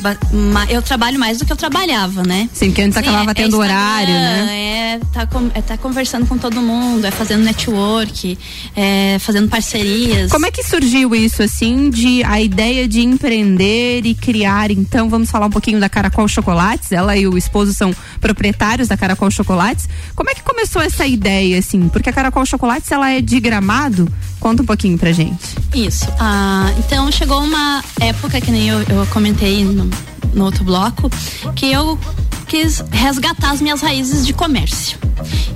eu 0.69 0.83
trabalho 0.83 1.19
mais 1.19 1.38
do 1.38 1.45
que 1.45 1.52
eu 1.52 1.57
trabalhava, 1.57 2.23
né? 2.23 2.49
Sim, 2.52 2.73
que 2.73 2.83
antes 2.83 2.95
Sim, 2.95 3.00
acabava 3.00 3.31
é, 3.31 3.35
tendo 3.35 3.59
horário, 3.59 4.12
né? 4.12 4.93
É 4.95 5.00
tá, 5.12 5.26
com, 5.26 5.50
é 5.55 5.61
tá 5.61 5.76
conversando 5.76 6.26
com 6.26 6.37
todo 6.38 6.61
mundo, 6.61 7.07
é 7.07 7.11
fazendo 7.11 7.45
network, 7.45 8.38
é 8.75 9.19
fazendo 9.21 9.49
parcerias. 9.49 10.31
Como 10.31 10.47
é 10.47 10.50
que 10.50 10.62
surgiu 10.62 11.14
isso, 11.14 11.43
assim, 11.43 11.90
de 11.90 12.23
a 12.25 12.40
ideia 12.40 12.88
de 12.88 13.00
empreender 13.00 14.05
e 14.05 14.14
criar, 14.14 14.71
então, 14.71 15.09
vamos 15.09 15.31
falar 15.31 15.47
um 15.47 15.50
pouquinho 15.50 15.81
da 15.81 15.88
Caracol 15.88 16.28
Chocolates, 16.28 16.93
ela 16.93 17.16
e 17.16 17.26
o 17.26 17.37
esposo 17.37 17.73
são 17.73 17.95
proprietários 18.21 18.88
da 18.88 18.97
Caracol 18.97 19.31
Chocolates. 19.31 19.88
Como 20.14 20.31
é 20.31 20.35
que 20.35 20.43
começou 20.43 20.83
essa 20.83 21.07
ideia, 21.07 21.59
assim? 21.59 21.75
Porque 21.92 22.11
a 22.11 22.12
Caracol 22.12 22.45
Chocolates, 22.47 22.90
ela 22.90 23.11
é 23.11 23.21
de 23.21 23.38
gramado? 23.40 24.09
Conta 24.40 24.62
um 24.62 24.66
pouquinho 24.66 24.99
pra 24.99 25.12
gente. 25.12 25.56
Isso. 25.75 26.06
Ah, 26.18 26.73
então 26.78 27.11
chegou 27.11 27.42
uma 27.42 27.83
época 28.00 28.40
que 28.40 28.50
nem 28.50 28.68
eu, 28.68 28.80
eu 28.80 29.06
comentei 29.12 29.64
no, 29.64 29.88
no 30.35 30.45
outro 30.45 30.64
bloco, 30.64 31.11
que 31.54 31.71
eu 31.73 31.99
quis 32.47 32.83
resgatar 32.90 33.50
as 33.50 33.61
minhas 33.61 33.80
raízes 33.80 34.26
de 34.26 34.33
comércio. 34.33 34.99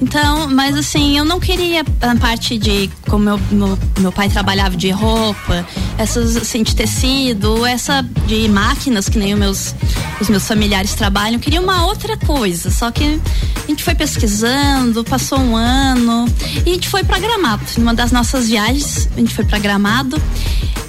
Então, 0.00 0.48
mas 0.48 0.76
assim, 0.76 1.16
eu 1.16 1.24
não 1.24 1.38
queria 1.38 1.84
a 2.00 2.16
parte 2.16 2.58
de 2.58 2.90
como 3.08 3.24
meu, 3.24 3.40
meu, 3.50 3.78
meu 3.98 4.12
pai 4.12 4.28
trabalhava 4.28 4.76
de 4.76 4.90
roupa, 4.90 5.66
essas 5.98 6.36
assim, 6.36 6.62
de 6.62 6.74
tecido, 6.74 7.64
essa 7.66 8.02
de 8.26 8.48
máquinas 8.48 9.08
que 9.08 9.18
nem 9.18 9.34
os 9.34 9.38
meus, 9.38 9.74
os 10.20 10.28
meus 10.28 10.46
familiares 10.46 10.94
trabalham. 10.94 11.34
Eu 11.34 11.40
queria 11.40 11.60
uma 11.60 11.84
outra 11.86 12.16
coisa. 12.16 12.70
Só 12.70 12.90
que 12.90 13.20
a 13.64 13.66
gente 13.68 13.84
foi 13.84 13.94
pesquisando, 13.94 15.04
passou 15.04 15.38
um 15.38 15.56
ano 15.56 16.26
e 16.64 16.70
a 16.70 16.74
gente 16.74 16.88
foi 16.88 17.04
para 17.04 17.18
Gramado. 17.18 17.64
Numa 17.78 17.94
das 17.94 18.10
nossas 18.10 18.48
viagens, 18.48 19.08
a 19.14 19.20
gente 19.20 19.34
foi 19.34 19.44
para 19.44 19.58
Gramado. 19.58 20.20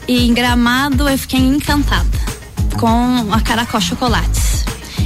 E 0.08 0.28
em 0.28 0.34
Gramado 0.34 1.08
eu 1.08 1.18
fiquei 1.18 1.40
encantada 1.40 2.31
com 2.78 3.32
a 3.32 3.42
Caracol 3.42 3.82
Chocolates. 3.82 4.66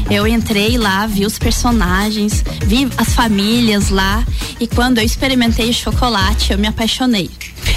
Eu 0.10 0.27
entrei 0.27 0.77
lá, 0.77 1.07
vi 1.07 1.25
os 1.25 1.39
personagens, 1.39 2.43
vi 2.65 2.88
as 2.98 3.13
famílias 3.13 3.89
lá 3.89 4.24
e 4.60 4.67
quando 4.67 5.00
eu 5.00 5.03
experimentei 5.03 5.69
o 5.69 5.74
chocolate, 5.74 6.51
eu 6.51 6.57
me 6.57 6.67
apaixonei. 6.67 7.29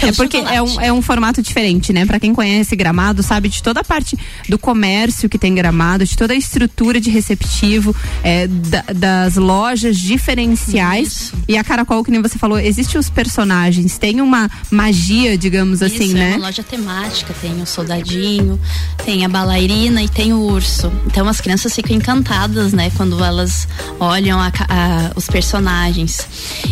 É 0.02 0.12
porque 0.12 0.36
é 0.36 0.62
um, 0.62 0.80
é 0.80 0.92
um 0.92 1.02
formato 1.02 1.42
diferente, 1.42 1.92
né? 1.92 2.06
Para 2.06 2.20
quem 2.20 2.32
conhece 2.32 2.76
Gramado, 2.76 3.22
sabe 3.22 3.48
de 3.48 3.62
toda 3.62 3.80
a 3.80 3.84
parte 3.84 4.16
do 4.48 4.58
comércio 4.58 5.28
que 5.28 5.38
tem 5.38 5.54
Gramado, 5.54 6.04
de 6.04 6.16
toda 6.16 6.32
a 6.32 6.36
estrutura 6.36 7.00
de 7.00 7.10
receptivo, 7.10 7.94
é, 8.22 8.46
da, 8.46 8.84
das 8.94 9.36
lojas 9.36 9.96
diferenciais. 9.98 11.08
Isso. 11.08 11.34
E 11.48 11.56
a 11.56 11.64
Caracol, 11.64 12.04
que 12.04 12.10
nem 12.10 12.22
você 12.22 12.38
falou, 12.38 12.58
existem 12.58 12.98
os 12.98 13.10
personagens, 13.10 13.98
tem 13.98 14.20
uma 14.20 14.50
magia, 14.70 15.36
digamos 15.36 15.80
Isso, 15.80 15.94
assim, 15.94 16.10
é 16.12 16.14
né? 16.14 16.32
É 16.32 16.36
uma 16.36 16.46
loja 16.46 16.62
temática, 16.62 17.34
tem 17.40 17.60
o 17.60 17.66
soldadinho, 17.66 18.60
tem 19.04 19.24
a 19.24 19.28
balairina 19.28 20.02
e 20.02 20.08
tem 20.08 20.32
o 20.32 20.40
urso. 20.40 20.92
Então 21.06 21.28
as 21.28 21.40
crianças 21.40 21.74
ficam 21.74 21.96
encantadas, 21.96 22.72
né? 22.72 22.90
Quando 22.96 23.22
elas 23.22 23.66
olham 23.98 24.38
a, 24.38 24.48
a, 24.48 25.12
os 25.16 25.26
personagens. 25.26 26.26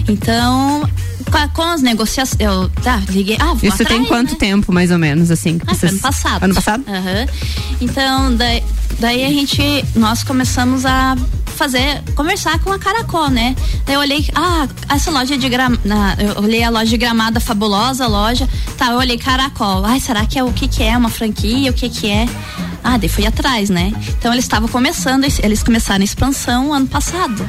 Então, 0.08 0.88
com, 1.52 1.62
as 1.62 1.82
negociações. 1.82 2.40
Eu 2.40 2.68
tá, 2.68 2.96
liguei. 3.16 3.36
Ah, 3.40 3.54
vou 3.54 3.68
Isso 3.68 3.82
atrair, 3.82 4.00
tem 4.00 4.04
quanto 4.04 4.32
né? 4.32 4.36
tempo, 4.38 4.72
mais 4.72 4.90
ou 4.90 4.98
menos, 4.98 5.30
assim? 5.30 5.60
Ah, 5.66 5.74
vocês... 5.74 5.92
ano 5.92 6.00
passado. 6.00 6.42
Ano 6.42 6.54
passado? 6.54 6.84
Uhum. 6.86 7.26
Então, 7.80 8.34
daí, 8.34 8.62
daí 8.98 9.24
a 9.24 9.28
gente. 9.28 9.84
Nós 9.94 10.22
começamos 10.22 10.84
a 10.84 11.16
fazer, 11.56 12.02
conversar 12.14 12.58
com 12.60 12.70
a 12.70 12.78
Caracol, 12.78 13.30
né? 13.30 13.56
Daí 13.86 13.94
eu 13.94 14.00
olhei, 14.00 14.28
ah, 14.34 14.68
essa 14.90 15.10
loja 15.10 15.38
de 15.38 15.48
gramada, 15.48 16.22
eu 16.22 16.42
olhei 16.42 16.62
a 16.62 16.68
loja 16.68 16.86
de 16.86 16.98
gramada 16.98 17.40
fabulosa 17.40 18.06
loja, 18.06 18.46
tá, 18.76 18.88
eu 18.90 18.98
olhei 18.98 19.16
Caracol, 19.16 19.84
ai, 19.84 19.98
será 19.98 20.26
que 20.26 20.38
é 20.38 20.44
o 20.44 20.52
que 20.52 20.68
que 20.68 20.82
é, 20.82 20.96
uma 20.96 21.08
franquia, 21.08 21.70
o 21.70 21.74
que 21.74 21.88
que 21.88 22.10
é? 22.10 22.28
Ah, 22.84 22.98
daí 22.98 23.08
fui 23.08 23.26
atrás, 23.26 23.70
né? 23.70 23.90
Então 24.18 24.32
eles 24.32 24.44
estavam 24.44 24.68
começando, 24.68 25.24
eles 25.42 25.62
começaram 25.62 26.02
a 26.02 26.04
expansão 26.04 26.72
ano 26.72 26.86
passado 26.86 27.48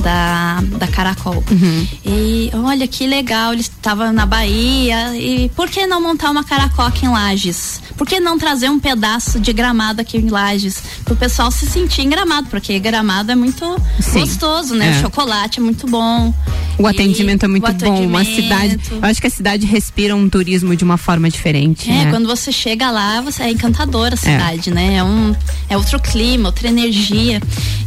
da, 0.00 0.60
da 0.78 0.86
Caracol. 0.86 1.42
Uhum. 1.50 1.86
E 2.04 2.50
olha 2.54 2.86
que 2.86 3.06
legal, 3.06 3.52
eles 3.52 3.66
estavam 3.66 4.12
na 4.12 4.26
Bahia. 4.26 5.05
E 5.14 5.50
por 5.50 5.68
que 5.68 5.86
não 5.86 6.00
montar 6.00 6.30
uma 6.30 6.42
Caracol 6.42 6.86
aqui 6.86 7.06
em 7.06 7.08
Lages? 7.08 7.80
Por 7.96 8.06
que 8.06 8.18
não 8.20 8.38
trazer 8.38 8.68
um 8.68 8.78
pedaço 8.78 9.38
de 9.40 9.52
gramado 9.52 10.00
aqui 10.00 10.16
em 10.16 10.28
Lages? 10.28 10.82
Para 11.04 11.14
o 11.14 11.16
pessoal 11.16 11.50
se 11.50 11.66
sentir 11.66 12.02
em 12.02 12.08
gramado, 12.08 12.48
porque 12.48 12.78
gramado 12.78 13.30
é 13.30 13.34
muito 13.34 13.64
Sim. 14.00 14.20
gostoso, 14.20 14.74
né? 14.74 14.88
É. 14.88 14.98
O 14.98 15.00
chocolate 15.02 15.58
é 15.60 15.62
muito 15.62 15.86
bom. 15.86 16.32
O 16.78 16.86
atendimento 16.86 17.44
é 17.44 17.48
muito 17.48 17.66
atendimento. 17.66 18.10
bom. 18.10 18.18
A 18.18 18.24
cidade, 18.24 18.80
eu 18.90 18.98
acho 19.02 19.20
que 19.20 19.26
a 19.26 19.30
cidade 19.30 19.66
respira 19.66 20.14
um 20.14 20.28
turismo 20.28 20.76
de 20.76 20.84
uma 20.84 20.96
forma 20.96 21.28
diferente. 21.30 21.90
É, 21.90 22.04
né? 22.04 22.10
quando 22.10 22.26
você 22.26 22.52
chega 22.52 22.90
lá, 22.90 23.20
você 23.20 23.44
é 23.44 23.50
encantadora 23.50 24.14
a 24.14 24.18
cidade, 24.18 24.70
é. 24.70 24.74
né? 24.74 24.96
É, 24.96 25.04
um, 25.04 25.34
é 25.68 25.76
outro 25.76 25.98
clima, 26.00 26.48
outra 26.48 26.68
energia. 26.68 27.40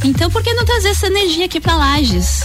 Então, 0.04 0.30
por 0.32 0.42
que 0.42 0.54
não 0.54 0.66
trazer 0.66 0.90
essa 0.90 1.08
energia 1.08 1.46
aqui 1.46 1.60
para 1.60 1.76
Lages? 1.76 2.44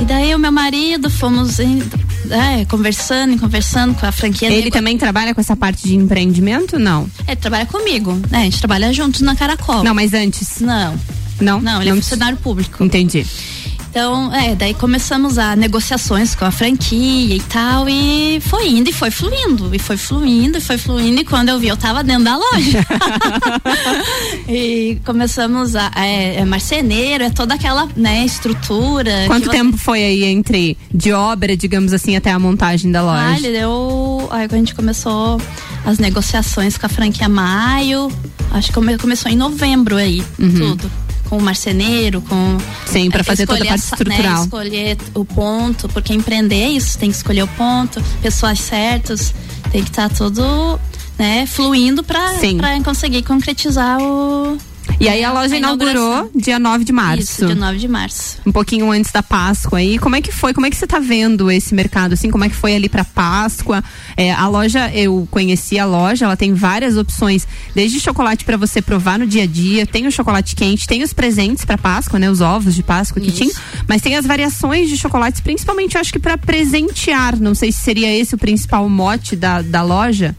E 0.00 0.04
daí 0.04 0.34
o 0.34 0.38
meu 0.38 0.52
marido 0.52 1.10
fomos 1.10 1.58
em, 1.58 1.82
é, 2.30 2.64
conversando 2.64 3.34
e 3.34 3.38
conversando 3.38 3.94
com 3.94 4.06
a 4.06 4.12
franquia. 4.12 4.50
Ele 4.50 4.70
também 4.70 4.96
trabalha 4.96 5.34
com 5.34 5.40
essa 5.40 5.56
parte 5.56 5.84
de 5.86 5.94
empreendimento? 5.96 6.78
Não. 6.78 7.08
Ele 7.26 7.36
trabalha 7.36 7.66
comigo. 7.66 8.12
Né? 8.30 8.38
A 8.38 8.44
gente 8.44 8.58
trabalha 8.58 8.92
juntos 8.92 9.20
na 9.20 9.34
Caracol. 9.34 9.82
Não, 9.84 9.94
mas 9.94 10.14
antes? 10.14 10.60
Não. 10.60 10.98
Não? 11.40 11.60
Não, 11.60 11.80
ele 11.80 11.90
é 11.90 11.92
não. 11.92 11.98
é 11.98 12.02
funcionário 12.02 12.38
público. 12.38 12.82
Entendi. 12.82 13.24
Então, 13.90 14.32
é, 14.34 14.54
daí 14.54 14.74
começamos 14.74 15.38
a 15.38 15.56
negociações 15.56 16.34
com 16.34 16.44
a 16.44 16.50
franquia 16.50 17.34
e 17.34 17.40
tal, 17.40 17.88
e 17.88 18.38
foi 18.40 18.68
indo 18.68 18.90
e 18.90 18.92
foi 18.92 19.10
fluindo, 19.10 19.74
e 19.74 19.78
foi 19.78 19.96
fluindo, 19.96 20.58
e 20.58 20.60
foi 20.60 20.76
fluindo, 20.76 21.20
e 21.20 21.24
quando 21.24 21.48
eu 21.48 21.58
vi, 21.58 21.68
eu 21.68 21.76
tava 21.76 22.04
dentro 22.04 22.24
da 22.24 22.36
loja. 22.36 22.86
e 24.48 24.98
começamos 25.04 25.74
a. 25.74 25.90
É, 25.96 26.36
é, 26.36 26.44
marceneiro, 26.44 27.24
é 27.24 27.30
toda 27.30 27.54
aquela, 27.54 27.88
né, 27.96 28.24
estrutura. 28.24 29.24
Quanto 29.26 29.46
você... 29.46 29.50
tempo 29.50 29.76
foi 29.76 30.04
aí 30.04 30.24
entre 30.24 30.76
de 30.92 31.12
obra, 31.12 31.56
digamos 31.56 31.92
assim, 31.92 32.14
até 32.14 32.30
a 32.30 32.38
montagem 32.38 32.92
da 32.92 33.02
loja? 33.02 33.24
Ah, 33.24 33.36
ele 33.36 33.52
deu. 33.52 34.28
Aí 34.30 34.46
a 34.50 34.54
gente 34.54 34.74
começou 34.74 35.40
as 35.84 35.98
negociações 35.98 36.76
com 36.76 36.84
a 36.84 36.88
franquia 36.88 37.28
maio, 37.28 38.12
acho 38.52 38.70
que 38.70 38.98
começou 38.98 39.30
em 39.30 39.36
novembro 39.36 39.96
aí, 39.96 40.22
uhum. 40.38 40.76
tudo 40.76 41.07
com 41.28 41.38
o 41.38 41.42
marceneiro, 41.42 42.20
com. 42.22 42.58
Sim, 42.86 43.10
para 43.10 43.20
é, 43.20 43.24
fazer 43.24 43.46
toda 43.46 43.62
a 43.62 43.66
parte 43.66 43.84
estrutural. 43.84 44.38
Né, 44.38 44.42
escolher 44.42 44.96
o 45.14 45.24
ponto, 45.24 45.88
porque 45.88 46.12
empreender 46.12 46.62
é 46.62 46.68
isso, 46.70 46.98
tem 46.98 47.10
que 47.10 47.16
escolher 47.16 47.42
o 47.42 47.48
ponto, 47.48 48.02
pessoas 48.22 48.58
certas, 48.60 49.34
tem 49.70 49.82
que 49.82 49.90
estar 49.90 50.08
tá 50.08 50.14
tudo 50.14 50.80
né, 51.18 51.46
fluindo 51.46 52.02
para 52.04 52.80
conseguir 52.82 53.22
concretizar 53.22 54.00
o, 54.00 54.56
e 55.00 55.08
aí 55.08 55.22
a 55.22 55.32
loja 55.32 55.54
a 55.54 55.58
inaugurou 55.58 56.30
dia 56.34 56.58
9 56.58 56.84
de 56.84 56.92
março. 56.92 57.22
Isso, 57.22 57.46
dia 57.46 57.54
9 57.54 57.78
de 57.78 57.88
março. 57.88 58.38
Um 58.44 58.50
pouquinho 58.50 58.90
antes 58.90 59.12
da 59.12 59.22
Páscoa 59.22 59.78
aí. 59.78 59.98
Como 59.98 60.16
é 60.16 60.20
que 60.20 60.32
foi? 60.32 60.52
Como 60.52 60.66
é 60.66 60.70
que 60.70 60.76
você 60.76 60.86
está 60.86 60.98
vendo 60.98 61.50
esse 61.50 61.74
mercado 61.74 62.14
assim? 62.14 62.30
Como 62.30 62.44
é 62.44 62.48
que 62.48 62.54
foi 62.54 62.74
ali 62.74 62.88
para 62.88 63.04
Páscoa? 63.04 63.82
É, 64.16 64.32
a 64.32 64.48
loja, 64.48 64.90
eu 64.92 65.26
conheci 65.30 65.78
a 65.78 65.86
loja, 65.86 66.24
ela 66.24 66.36
tem 66.36 66.52
várias 66.52 66.96
opções, 66.96 67.46
desde 67.74 68.00
chocolate 68.00 68.44
para 68.44 68.56
você 68.56 68.82
provar 68.82 69.18
no 69.18 69.26
dia 69.26 69.44
a 69.44 69.46
dia, 69.46 69.86
tem 69.86 70.06
o 70.06 70.12
chocolate 70.12 70.56
quente, 70.56 70.86
tem 70.86 71.02
os 71.02 71.12
presentes 71.12 71.64
para 71.64 71.78
Páscoa, 71.78 72.18
né, 72.18 72.30
os 72.30 72.40
ovos 72.40 72.74
de 72.74 72.82
Páscoa 72.82 73.22
que 73.22 73.28
Isso. 73.28 73.38
tinha, 73.38 73.52
mas 73.86 74.02
tem 74.02 74.16
as 74.16 74.26
variações 74.26 74.88
de 74.88 74.96
chocolates, 74.96 75.40
principalmente 75.40 75.94
eu 75.94 76.00
acho 76.00 76.12
que 76.12 76.18
para 76.18 76.36
presentear. 76.36 77.38
Não 77.38 77.54
sei 77.54 77.70
se 77.70 77.80
seria 77.80 78.12
esse 78.12 78.34
o 78.34 78.38
principal 78.38 78.88
mote 78.88 79.36
da, 79.36 79.62
da 79.62 79.82
loja. 79.82 80.34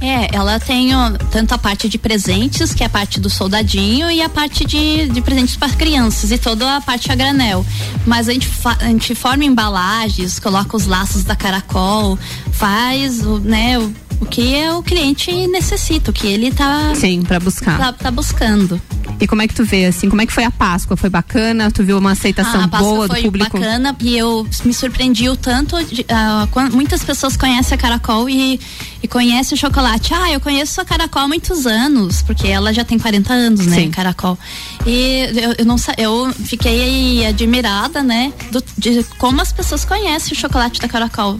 É, 0.00 0.34
ela 0.34 0.58
tem 0.58 0.94
ó, 0.94 1.10
tanto 1.30 1.52
a 1.52 1.58
parte 1.58 1.88
de 1.88 1.98
presentes, 1.98 2.72
que 2.72 2.82
é 2.82 2.86
a 2.86 2.88
parte 2.88 3.20
do 3.20 3.28
soldadinho, 3.28 4.10
e 4.10 4.22
a 4.22 4.28
parte 4.28 4.64
de, 4.64 5.08
de 5.08 5.20
presentes 5.20 5.56
para 5.56 5.70
crianças, 5.70 6.30
e 6.30 6.38
toda 6.38 6.76
a 6.76 6.80
parte 6.80 7.12
a 7.12 7.14
granel. 7.14 7.64
Mas 8.06 8.28
a 8.28 8.32
gente, 8.32 8.48
a 8.64 8.86
gente 8.86 9.14
forma 9.14 9.44
embalagens, 9.44 10.38
coloca 10.38 10.76
os 10.76 10.86
laços 10.86 11.24
da 11.24 11.36
caracol, 11.36 12.18
faz 12.52 13.18
né, 13.42 13.78
o, 13.78 13.92
o 14.20 14.26
que 14.26 14.68
o 14.68 14.82
cliente 14.82 15.46
necessita, 15.46 16.10
o 16.10 16.14
que 16.14 16.26
ele 16.26 16.52
tá. 16.52 16.94
Sim, 16.94 17.22
para 17.22 17.40
buscar. 17.40 17.78
Tá, 17.78 17.92
tá, 17.92 18.10
buscando. 18.10 18.80
E 19.18 19.26
como 19.26 19.42
é 19.42 19.48
que 19.48 19.54
tu 19.54 19.64
vê, 19.64 19.86
assim, 19.86 20.08
como 20.08 20.20
é 20.20 20.26
que 20.26 20.32
foi 20.32 20.44
a 20.44 20.50
Páscoa? 20.50 20.96
Foi 20.96 21.08
bacana? 21.08 21.70
Tu 21.70 21.82
viu 21.82 21.98
uma 21.98 22.12
aceitação 22.12 22.62
ah, 22.62 22.66
boa 22.66 23.08
do 23.08 23.14
público? 23.16 23.50
Foi 23.50 23.60
bacana 23.60 23.96
e 24.00 24.16
eu 24.16 24.46
me 24.64 24.72
surpreendi 24.72 25.28
o 25.28 25.36
tanto, 25.36 25.82
de, 25.84 26.02
uh, 26.02 26.70
muitas 26.72 27.02
pessoas 27.02 27.36
conhecem 27.36 27.76
a 27.76 27.78
Caracol 27.78 28.28
e, 28.28 28.60
e 29.02 29.08
conhecem 29.08 29.56
o 29.56 29.58
chocolate. 29.58 30.12
Ah, 30.14 30.30
eu 30.30 30.40
conheço 30.40 30.80
a 30.80 30.84
Caracol 30.84 31.22
há 31.22 31.28
muitos 31.28 31.66
anos, 31.66 32.22
porque 32.22 32.46
ela 32.46 32.72
já 32.72 32.84
tem 32.84 32.98
40 32.98 33.32
anos, 33.32 33.66
né, 33.66 33.76
Sim. 33.76 33.90
Caracol. 33.90 34.38
E 34.86 35.30
eu, 35.34 35.54
eu, 35.58 35.64
não 35.64 35.76
eu 35.96 36.32
fiquei 36.44 37.26
admirada, 37.26 38.02
né, 38.02 38.32
do, 38.50 38.62
de 38.76 39.02
como 39.18 39.40
as 39.40 39.52
pessoas 39.52 39.84
conhecem 39.84 40.32
o 40.32 40.36
chocolate 40.36 40.80
da 40.80 40.88
Caracol. 40.88 41.38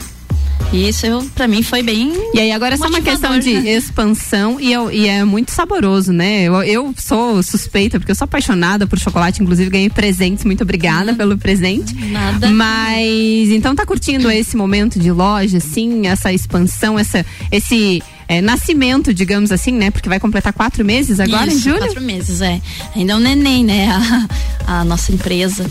Isso 0.72 1.06
para 1.34 1.48
mim 1.48 1.62
foi 1.62 1.82
bem. 1.82 2.12
E 2.32 2.38
aí 2.38 2.52
agora 2.52 2.74
é 2.74 2.76
só 2.76 2.86
uma 2.86 3.00
questão 3.00 3.38
de 3.38 3.54
né? 3.54 3.72
expansão 3.72 4.60
e, 4.60 4.72
eu, 4.72 4.90
e 4.90 5.08
é 5.08 5.24
muito 5.24 5.50
saboroso, 5.50 6.12
né? 6.12 6.42
Eu, 6.42 6.62
eu 6.62 6.94
sou 6.96 7.42
suspeita 7.42 7.98
porque 7.98 8.12
eu 8.12 8.14
sou 8.14 8.24
apaixonada 8.24 8.86
por 8.86 8.98
chocolate, 8.98 9.42
inclusive 9.42 9.68
ganhei 9.68 9.90
presentes. 9.90 10.44
Muito 10.44 10.62
obrigada 10.62 11.10
uhum. 11.10 11.16
pelo 11.16 11.38
presente. 11.38 11.94
Nada. 11.94 12.48
Mas 12.50 13.50
então 13.50 13.74
tá 13.74 13.84
curtindo 13.84 14.30
esse 14.30 14.56
momento 14.56 14.98
de 14.98 15.10
loja, 15.10 15.58
assim, 15.58 16.06
essa 16.06 16.32
expansão, 16.32 16.98
essa, 16.98 17.26
esse 17.50 18.00
é, 18.28 18.40
nascimento, 18.40 19.12
digamos 19.12 19.50
assim, 19.50 19.72
né? 19.72 19.90
Porque 19.90 20.08
vai 20.08 20.20
completar 20.20 20.52
quatro 20.52 20.84
meses 20.84 21.18
agora 21.18 21.48
Isso, 21.48 21.56
em 21.56 21.60
julho? 21.62 21.78
Quatro 21.78 22.00
meses, 22.00 22.40
é. 22.40 22.60
Ainda 22.94 23.14
é 23.14 23.16
um 23.16 23.20
neném, 23.20 23.64
né? 23.64 23.88
A, 24.66 24.80
a 24.80 24.84
nossa 24.84 25.12
empresa 25.12 25.68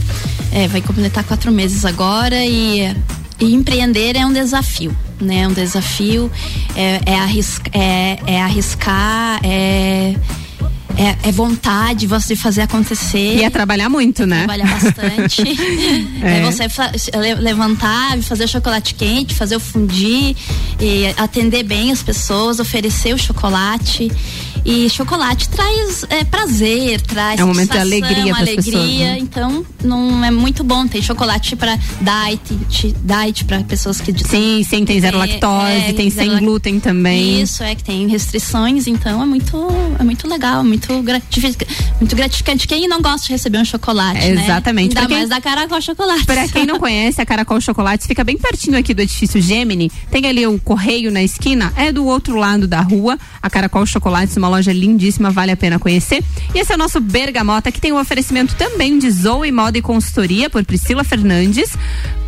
é, 0.52 0.68
vai 0.68 0.82
completar 0.82 1.24
quatro 1.24 1.54
meses 1.54 1.86
agora 1.86 2.44
e 2.46 2.94
e 3.39 3.54
empreender 3.54 4.15
é 4.15 4.25
um 4.25 4.34
desafio, 4.34 4.95
né? 5.19 5.47
Um 5.47 5.54
desafio, 5.54 6.32
é, 6.75 6.99
é, 7.06 7.15
arrisca, 7.15 7.69
é, 7.73 8.19
é 8.28 8.41
arriscar, 8.41 9.39
é, 9.43 10.15
é, 11.00 11.30
é, 11.30 11.32
vontade 11.32 12.06
você 12.06 12.36
fazer 12.36 12.62
acontecer. 12.62 13.38
E 13.38 13.44
é 13.44 13.50
trabalhar 13.50 13.88
muito, 13.88 14.26
né? 14.26 14.40
Trabalhar 14.40 14.68
bastante. 14.68 15.42
é. 16.22 16.40
é. 16.40 16.42
você 16.44 16.66
levantar, 17.40 18.18
fazer 18.22 18.48
chocolate 18.48 18.94
quente, 18.96 19.34
fazer 19.34 19.56
o 19.56 19.60
fundir, 19.62 20.36
atender 21.16 21.64
bem 21.64 21.92
as 21.92 22.04
pessoas, 22.04 22.60
oferecer 22.60 23.14
o 23.14 23.18
chocolate. 23.18 24.12
E 24.66 24.90
chocolate 24.90 25.48
traz 25.50 26.06
é, 26.10 26.24
prazer, 26.24 27.02
traz 27.02 27.40
é 27.40 27.44
um 27.44 27.48
momento 27.48 27.72
de 27.72 27.78
alegria, 27.78 28.36
alegria. 28.36 28.56
Pessoas, 28.56 29.00
né? 29.00 29.18
Então, 29.20 29.66
não 29.84 30.24
é 30.24 30.32
muito 30.32 30.64
bom. 30.64 30.86
Tem 30.88 31.02
chocolate 31.02 31.56
para 31.56 31.78
diet, 32.02 32.96
diet 33.04 33.46
para 33.46 33.64
pessoas 33.64 34.02
que 34.02 34.14
sim, 34.28 34.64
sim, 34.64 34.86
tem 34.86 35.00
zero 35.00 35.18
é, 35.18 35.20
lactose, 35.20 35.90
é, 35.90 35.94
tem 35.94 36.10
sem 36.10 36.38
glúten 36.40 36.80
também. 36.80 37.42
Isso 37.42 37.64
é 37.64 37.74
que 37.74 37.84
tem 37.84 38.08
restrições. 38.08 38.88
Então, 38.88 39.22
é 39.24 39.26
muito, 39.26 39.68
é 39.98 40.04
muito 40.04 40.28
legal, 40.28 40.64
muito 40.64 40.88
gratificante, 41.04 41.67
muito 41.99 42.15
gratificante. 42.15 42.67
Quem 42.67 42.88
não 42.88 43.02
gosta 43.02 43.28
de 43.28 43.34
receber 43.34 43.58
um 43.60 43.65
chocolate, 43.65 44.19
é, 44.19 44.30
Exatamente. 44.32 44.95
Né? 44.95 45.02
Ainda 45.02 45.08
quem, 45.08 45.17
mais 45.17 45.30
da 45.30 45.41
Caracol 45.41 45.82
Chocolate. 45.82 46.25
Para 46.25 46.47
quem 46.47 46.65
não 46.65 46.80
conhece, 46.80 47.21
a 47.21 47.25
Caracol 47.25 47.62
Chocolate 47.62 48.08
fica 48.08 48.23
bem 48.23 48.38
pertinho 48.38 48.78
aqui 48.78 48.93
do 48.93 49.02
edifício 49.02 49.41
Gemini. 49.41 49.91
Tem 50.12 50.25
ali 50.25 50.45
o 50.45 50.60
correio 50.60 51.12
na 51.12 51.23
esquina, 51.23 51.71
é 51.75 51.91
do 51.91 52.06
outro 52.06 52.36
lado 52.36 52.67
da 52.67 52.82
rua. 52.82 53.17
A 53.41 53.49
Caracol 53.49 53.86
Chocolate, 53.86 54.38
uma 54.38 54.49
loja 54.49 54.73
lindíssima, 54.73 55.32
vale 55.32 55.52
a 55.52 55.58
pena 55.58 55.80
conhecer. 55.80 56.23
E 56.54 56.60
esse 56.60 56.71
é 56.71 56.75
o 56.75 56.78
nosso 56.78 56.99
Bergamota, 56.99 57.71
que 57.71 57.80
tem 57.80 57.91
um 57.91 57.99
oferecimento 57.99 58.56
também 58.56 58.97
de 58.97 59.10
Zoe 59.10 59.52
Moda 59.52 59.78
e 59.78 59.82
Consultoria 59.82 60.49
por 60.49 60.63
Priscila 60.65 61.04
Fernandes. 61.04 61.69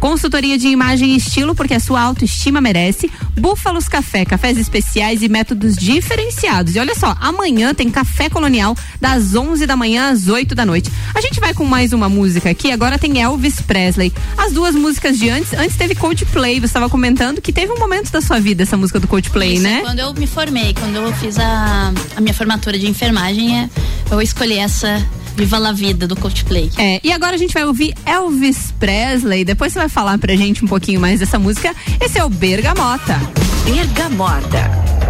Consultoria 0.01 0.57
de 0.57 0.67
imagem 0.67 1.11
e 1.11 1.17
estilo, 1.17 1.53
porque 1.53 1.75
a 1.75 1.79
sua 1.79 2.01
autoestima 2.01 2.59
merece. 2.59 3.09
Búfalos 3.39 3.87
Café, 3.87 4.25
cafés 4.25 4.57
especiais 4.57 5.21
e 5.21 5.29
métodos 5.29 5.75
diferenciados. 5.75 6.75
E 6.75 6.79
olha 6.79 6.95
só, 6.95 7.15
amanhã 7.21 7.71
tem 7.71 7.87
café 7.87 8.27
colonial 8.27 8.75
das 8.99 9.35
11 9.35 9.67
da 9.67 9.75
manhã 9.75 10.09
às 10.09 10.27
8 10.27 10.55
da 10.55 10.65
noite. 10.65 10.91
A 11.13 11.21
gente 11.21 11.39
vai 11.39 11.53
com 11.53 11.65
mais 11.65 11.93
uma 11.93 12.09
música 12.09 12.49
aqui. 12.49 12.71
Agora 12.71 12.97
tem 12.97 13.21
Elvis 13.21 13.61
Presley. 13.61 14.11
As 14.35 14.51
duas 14.51 14.73
músicas 14.73 15.19
de 15.19 15.29
antes, 15.29 15.53
antes 15.53 15.77
teve 15.77 15.93
Coldplay. 15.93 16.59
Você 16.59 16.65
estava 16.65 16.89
comentando 16.89 17.39
que 17.39 17.53
teve 17.53 17.71
um 17.71 17.77
momento 17.77 18.11
da 18.11 18.21
sua 18.21 18.39
vida 18.39 18.63
essa 18.63 18.75
música 18.75 18.99
do 18.99 19.07
Coldplay, 19.07 19.53
Isso, 19.53 19.63
né? 19.63 19.81
Quando 19.81 19.99
eu 19.99 20.11
me 20.15 20.25
formei, 20.25 20.73
quando 20.73 20.95
eu 20.95 21.13
fiz 21.17 21.37
a, 21.37 21.93
a 22.15 22.21
minha 22.21 22.33
formatura 22.33 22.79
de 22.79 22.87
enfermagem, 22.87 23.55
é, 23.59 23.69
eu 24.09 24.19
escolhi 24.19 24.57
essa 24.57 25.05
Viva 25.35 25.57
la 25.57 25.71
Vida 25.71 26.07
do 26.07 26.15
Coldplay. 26.15 26.69
É, 26.77 26.99
e 27.03 27.11
agora 27.11 27.35
a 27.35 27.37
gente 27.37 27.53
vai 27.53 27.65
ouvir 27.65 27.93
Elvis 28.05 28.73
Presley. 28.79 29.43
Depois 29.43 29.73
você 29.73 29.79
vai 29.79 29.89
falar 29.89 30.17
pra 30.17 30.35
gente 30.35 30.63
um 30.63 30.67
pouquinho 30.67 30.99
mais 30.99 31.19
dessa 31.19 31.39
música. 31.39 31.73
Esse 31.99 32.19
é 32.19 32.23
o 32.23 32.29
Bergamota. 32.29 33.19
Bergamota. 33.65 35.00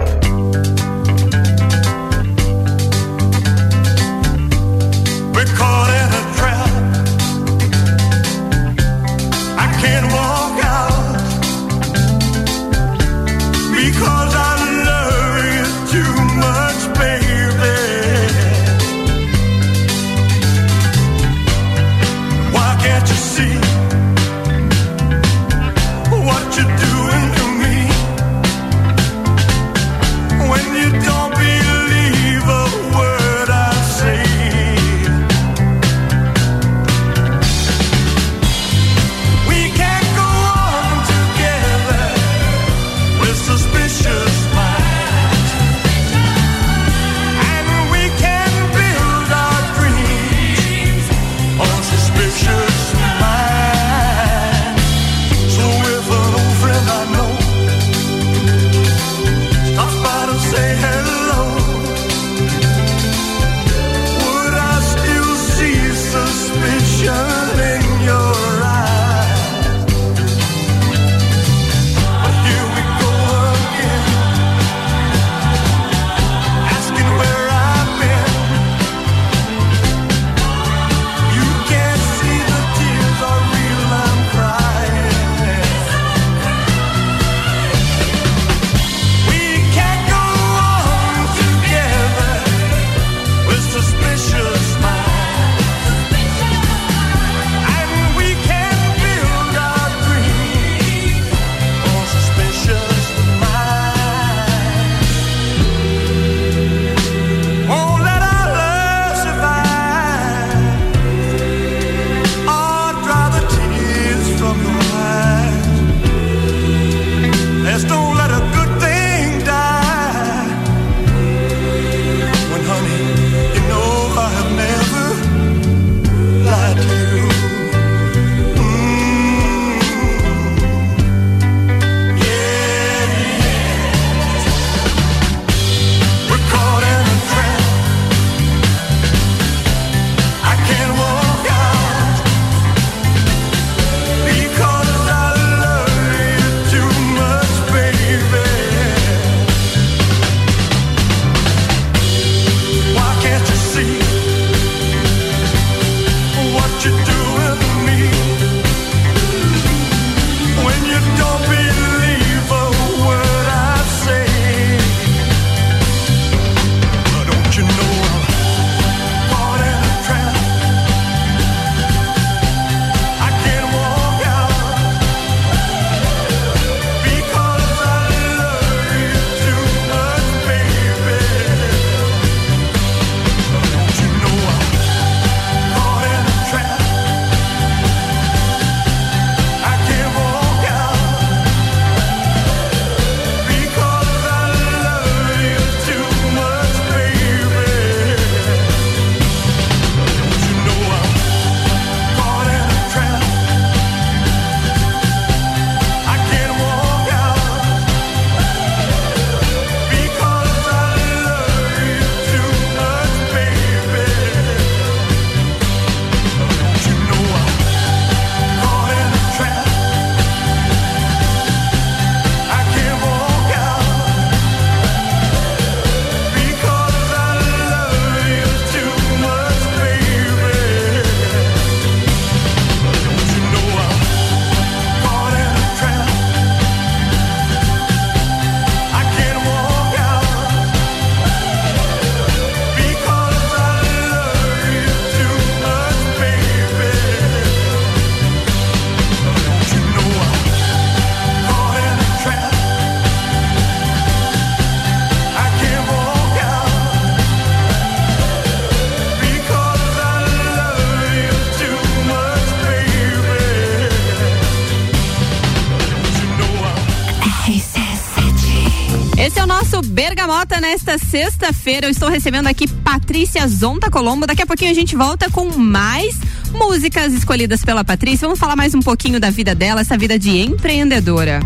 Bergamota 270.03 270.59
nesta 270.59 270.97
sexta-feira. 270.97 271.85
Eu 271.85 271.91
estou 271.91 272.09
recebendo 272.09 272.47
aqui 272.47 272.67
Patrícia 272.67 273.47
Zonta 273.47 273.87
Colombo. 273.87 274.25
Daqui 274.25 274.41
a 274.41 274.47
pouquinho 274.47 274.71
a 274.71 274.73
gente 274.73 274.95
volta 274.95 275.29
com 275.29 275.55
mais 275.55 276.17
músicas 276.51 277.13
escolhidas 277.13 277.63
pela 277.63 277.83
Patrícia. 277.83 278.27
Vamos 278.27 278.39
falar 278.39 278.55
mais 278.55 278.73
um 278.73 278.79
pouquinho 278.79 279.19
da 279.19 279.29
vida 279.29 279.53
dela, 279.53 279.81
essa 279.81 279.95
vida 279.95 280.17
de 280.17 280.39
empreendedora. 280.39 281.39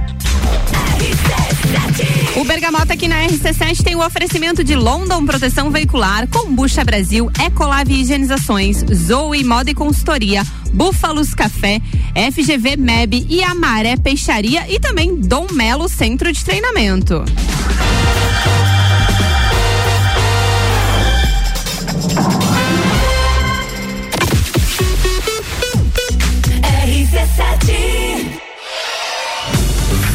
O 2.38 2.46
Bergamota 2.46 2.94
aqui 2.94 3.10
na 3.10 3.28
RC7 3.28 3.84
tem 3.84 3.94
o 3.94 4.06
oferecimento 4.06 4.64
de 4.64 4.74
London 4.74 5.26
Proteção 5.26 5.70
Veicular, 5.70 6.26
Combucha 6.30 6.82
Brasil, 6.86 7.30
Ecolave 7.46 7.94
Higienizações, 7.94 8.86
Zoe 8.94 9.44
Moda 9.44 9.72
e 9.72 9.76
Consultoria, 9.76 10.46
Búfalos 10.72 11.34
Café, 11.34 11.82
FGV 12.32 12.78
MEB 12.78 13.28
e 13.30 13.44
Amaré 13.44 13.98
Peixaria 13.98 14.66
e 14.70 14.80
também 14.80 15.14
Dom 15.14 15.48
Melo 15.52 15.90
Centro 15.90 16.32
de 16.32 16.42
Treinamento. 16.46 17.26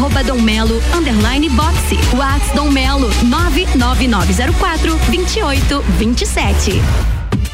arroba 0.00 0.24
Dom 0.24 0.42
Melo, 0.42 0.80
underline 0.94 1.50
boxe. 1.50 1.96
Whats 2.16 2.50
Dom 2.54 2.72
Melo 2.72 2.72
Melo 2.72 3.10
99904 3.22 4.98
2827. 5.10 7.19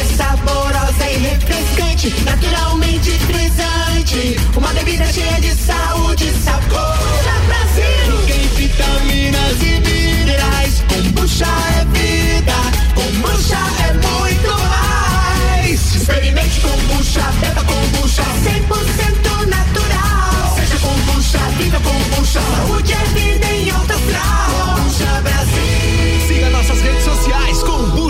é 0.00 0.04
saborosa 0.16 1.10
e 1.10 1.16
refrescante, 1.18 2.14
naturalmente 2.24 3.10
frisante. 3.10 4.36
Uma 4.56 4.72
bebida 4.72 5.04
cheia 5.12 5.40
de 5.40 5.54
saúde, 5.54 6.32
sabor 6.44 6.98
Brasil. 7.46 8.26
Tem 8.26 8.48
vitaminas 8.48 9.62
e 9.62 9.80
minerais. 9.80 10.82
Kombucha 10.88 11.46
é 11.46 11.84
vida, 11.98 12.54
kombucha 12.94 13.58
é 13.88 13.92
muito 13.94 14.50
mais. 14.68 15.94
Experimente 15.94 16.60
kombucha, 16.60 17.22
beba 17.40 17.64
kombucha, 17.64 18.22
100% 18.22 19.46
natural. 19.46 20.56
Seja 20.56 20.78
kombucha, 20.78 21.38
viva 21.58 21.80
kombucha, 21.80 22.40
saúde 22.40 22.92
é 22.92 23.04
vida 23.18 23.46
em 23.46 23.70
alta 23.70 23.94
astral. 23.94 24.47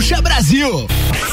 Kombucha 0.09 0.23
Brasil. 0.23 0.87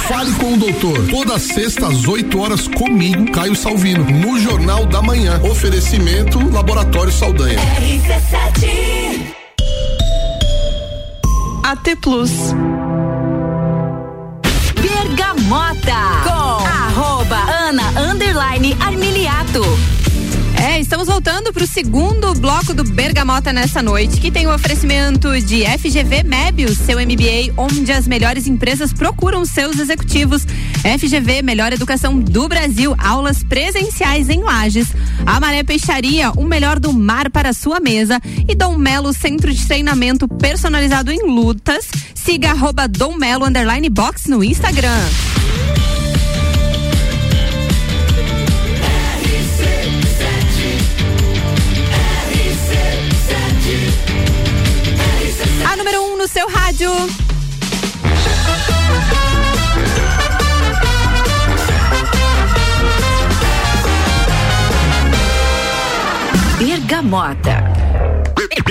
Fale 0.07 0.31
com 0.33 0.53
o 0.53 0.57
doutor. 0.57 1.07
Toda 1.07 1.39
sexta 1.39 1.87
às 1.87 2.05
8 2.05 2.37
horas 2.37 2.67
comigo, 2.67 3.31
Caio 3.31 3.55
Salvino, 3.55 4.03
no 4.03 4.37
Jornal 4.37 4.85
da 4.85 5.01
Manhã. 5.01 5.41
Oferecimento 5.43 6.39
Laboratório 6.51 7.11
Saldanha. 7.11 7.57
RC7 7.57 9.33
AT 11.63 11.95
Plus. 12.01 12.31
Bergamota 14.81 15.95
com 16.23 16.65
arroba 16.67 17.37
Ana 17.37 18.11
underline. 18.11 18.75
Estamos 20.85 21.07
voltando 21.07 21.51
para 21.51 21.63
o 21.63 21.67
segundo 21.67 22.35
bloco 22.35 22.71
do 22.71 22.83
Bergamota 22.83 23.51
nessa 23.51 23.81
noite, 23.81 24.21
que 24.21 24.29
tem 24.29 24.45
o 24.45 24.53
oferecimento 24.53 25.41
de 25.41 25.65
FGV 25.65 26.21
MEB, 26.21 26.65
o 26.65 26.75
seu 26.75 26.99
MBA, 26.99 27.51
onde 27.57 27.91
as 27.91 28.07
melhores 28.07 28.45
empresas 28.45 28.93
procuram 28.93 29.43
seus 29.45 29.79
executivos. 29.79 30.45
FGV, 30.83 31.41
melhor 31.41 31.73
educação 31.73 32.19
do 32.19 32.47
Brasil, 32.47 32.95
aulas 32.99 33.41
presenciais 33.41 34.29
em 34.29 34.43
Lages. 34.43 34.89
Amaré 35.25 35.63
Peixaria, 35.63 36.29
o 36.33 36.43
melhor 36.43 36.79
do 36.79 36.93
mar 36.93 37.31
para 37.31 37.51
sua 37.51 37.79
mesa. 37.79 38.21
E 38.47 38.53
Dom 38.53 38.77
Melo, 38.77 39.11
centro 39.11 39.51
de 39.51 39.65
treinamento 39.65 40.27
personalizado 40.27 41.11
em 41.11 41.25
lutas. 41.25 41.87
Siga 42.13 42.51
arroba 42.51 42.87
Dom 42.87 43.15
Melo, 43.15 43.47
box 43.91 44.29
no 44.29 44.43
Instagram. 44.43 45.01
Número 55.85 56.01
1 56.01 56.13
um 56.13 56.17
no 56.17 56.27
seu 56.27 56.49
rádio. 56.49 56.89
Bergamota. 66.57 67.63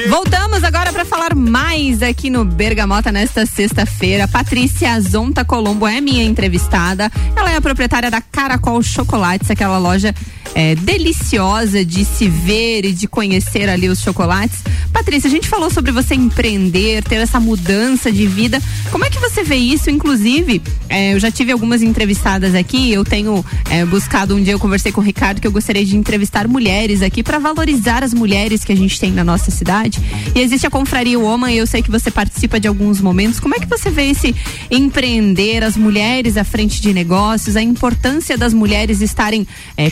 Voltamos 0.09 0.65
agora 0.65 0.93
para 0.93 1.05
falar 1.05 1.37
mais 1.37 2.03
aqui 2.03 2.29
no 2.31 2.45
Bergamota 2.45 3.13
nesta 3.13 3.47
sexta-feira. 3.47 4.27
Patrícia 4.27 5.01
Zonta 5.01 5.45
Colombo 5.45 5.87
é 5.87 6.01
minha 6.01 6.25
entrevistada. 6.25 7.13
Ela 7.37 7.53
é 7.53 7.57
a 7.57 7.61
proprietária 7.61 8.11
da 8.11 8.21
Caracol 8.21 8.83
Chocolates, 8.83 9.49
aquela 9.53 9.79
loja 9.79 10.13
é, 10.55 10.75
deliciosa 10.77 11.85
de 11.85 12.05
se 12.05 12.29
ver 12.29 12.85
e 12.85 12.93
de 12.93 13.07
conhecer 13.07 13.69
ali 13.69 13.89
os 13.89 14.01
chocolates. 14.01 14.63
Patrícia, 14.93 15.29
a 15.29 15.31
gente 15.31 15.49
falou 15.49 15.71
sobre 15.71 15.91
você 15.91 16.15
empreender, 16.15 17.03
ter 17.03 17.17
essa 17.17 17.41
mudança 17.41 18.13
de 18.13 18.27
vida. 18.27 18.63
Como 18.91 19.05
é 19.05 19.11
que 19.11 19.19
você 19.19 19.43
vê 19.43 19.57
isso? 19.57 19.91
Inclusive, 19.91 20.63
é, 20.89 21.15
eu 21.15 21.21
já 21.21 21.31
tive 21.31 21.51
algumas 21.51 21.83
entrevistadas 21.83 22.55
aqui. 22.55 22.93
Eu 22.93 23.05
tenho 23.05 23.45
é, 23.69 23.85
buscado 23.85 24.37
um 24.37 24.43
dia, 24.43 24.53
eu 24.53 24.59
conversei 24.59 24.93
com 24.93 25.01
o 25.01 25.05
Ricardo 25.05 25.41
que 25.41 25.47
eu 25.47 25.53
gostaria 25.53 25.85
de 25.85 25.97
entrevistar 25.97 26.47
mulheres 26.47 27.03
aqui 27.03 27.23
para 27.23 27.39
valorizar 27.39 28.05
as 28.05 28.15
mulheres 28.15 28.65
que 28.65 28.73
a 28.73 28.77
gente 28.77 28.99
tem 29.01 29.11
na 29.11 29.25
nossa 29.25 29.51
cidade. 29.51 30.01
E 30.35 30.41
existe 30.41 30.67
a 30.67 30.71
Confraria 30.71 31.19
Woman, 31.19 31.53
eu 31.53 31.67
sei 31.67 31.83
que 31.83 31.91
você 31.91 32.11
participa 32.11 32.61
de 32.61 32.69
alguns 32.69 33.01
momentos. 33.01 33.41
Como 33.41 33.55
é 33.55 33.59
que 33.59 33.67
você 33.67 33.91
vê 33.91 34.11
esse 34.11 34.35
empreender, 34.71 35.65
as 35.65 35.77
mulheres 35.77 36.37
à 36.37 36.45
frente 36.45 36.81
de 36.81 36.93
negócios, 36.93 37.57
a 37.57 37.63
importância 37.63 38.39
das 38.39 38.55
mulheres 38.55 39.01
estarem 39.01 39.47
é, 39.77 39.91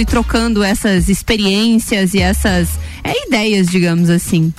e 0.00 0.04
trocando 0.04 0.62
essas 0.62 1.08
experiências 1.08 2.14
e 2.14 2.20
essas 2.20 2.70
é, 3.04 3.26
ideias, 3.26 3.68
digamos 3.68 4.10
assim? 4.10 4.52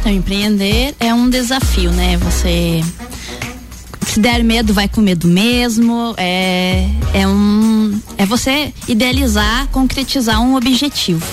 Então, 0.00 0.12
empreender 0.12 0.94
é 0.98 1.12
um 1.12 1.28
desafio, 1.28 1.90
né? 1.90 2.16
Você 2.18 2.82
se 4.06 4.18
der 4.18 4.42
medo, 4.42 4.74
vai 4.74 4.88
com 4.88 5.00
medo 5.00 5.28
mesmo. 5.28 6.14
É, 6.16 6.88
é 7.14 7.28
um. 7.28 8.00
É 8.18 8.26
você 8.26 8.72
idealizar, 8.88 9.68
concretizar 9.68 10.42
um 10.42 10.56
objetivo. 10.56 11.24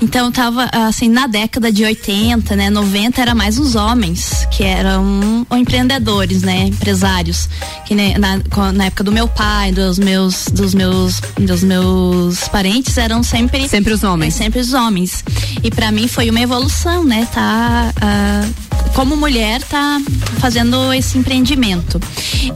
Então 0.00 0.30
tava 0.30 0.68
assim, 0.72 1.08
na 1.08 1.26
década 1.26 1.72
de 1.72 1.84
80, 1.84 2.56
né, 2.56 2.70
90 2.70 3.20
era 3.20 3.34
mais 3.34 3.58
os 3.58 3.74
homens 3.74 4.46
que 4.50 4.62
eram 4.62 5.46
empreendedores, 5.52 6.42
né, 6.42 6.66
empresários, 6.66 7.48
que 7.86 7.94
né, 7.94 8.14
na, 8.18 8.72
na 8.72 8.86
época 8.86 9.04
do 9.04 9.12
meu 9.12 9.28
pai, 9.28 9.72
dos 9.72 9.98
meus 9.98 10.46
dos 10.46 10.74
meus 10.74 11.20
dos 11.38 11.62
meus 11.62 12.48
parentes 12.48 12.96
eram 12.96 13.22
sempre 13.22 13.68
sempre 13.68 13.92
os 13.92 14.02
homens. 14.02 14.34
É, 14.34 14.38
sempre 14.38 14.60
os 14.60 14.72
homens. 14.72 15.24
E 15.62 15.70
para 15.70 15.90
mim 15.90 16.08
foi 16.08 16.30
uma 16.30 16.40
evolução, 16.40 17.04
né, 17.04 17.26
tá 17.32 17.92
uh, 17.96 18.70
como 18.94 19.16
mulher 19.16 19.62
tá 19.62 20.00
fazendo 20.38 20.92
esse 20.92 21.16
empreendimento. 21.16 22.00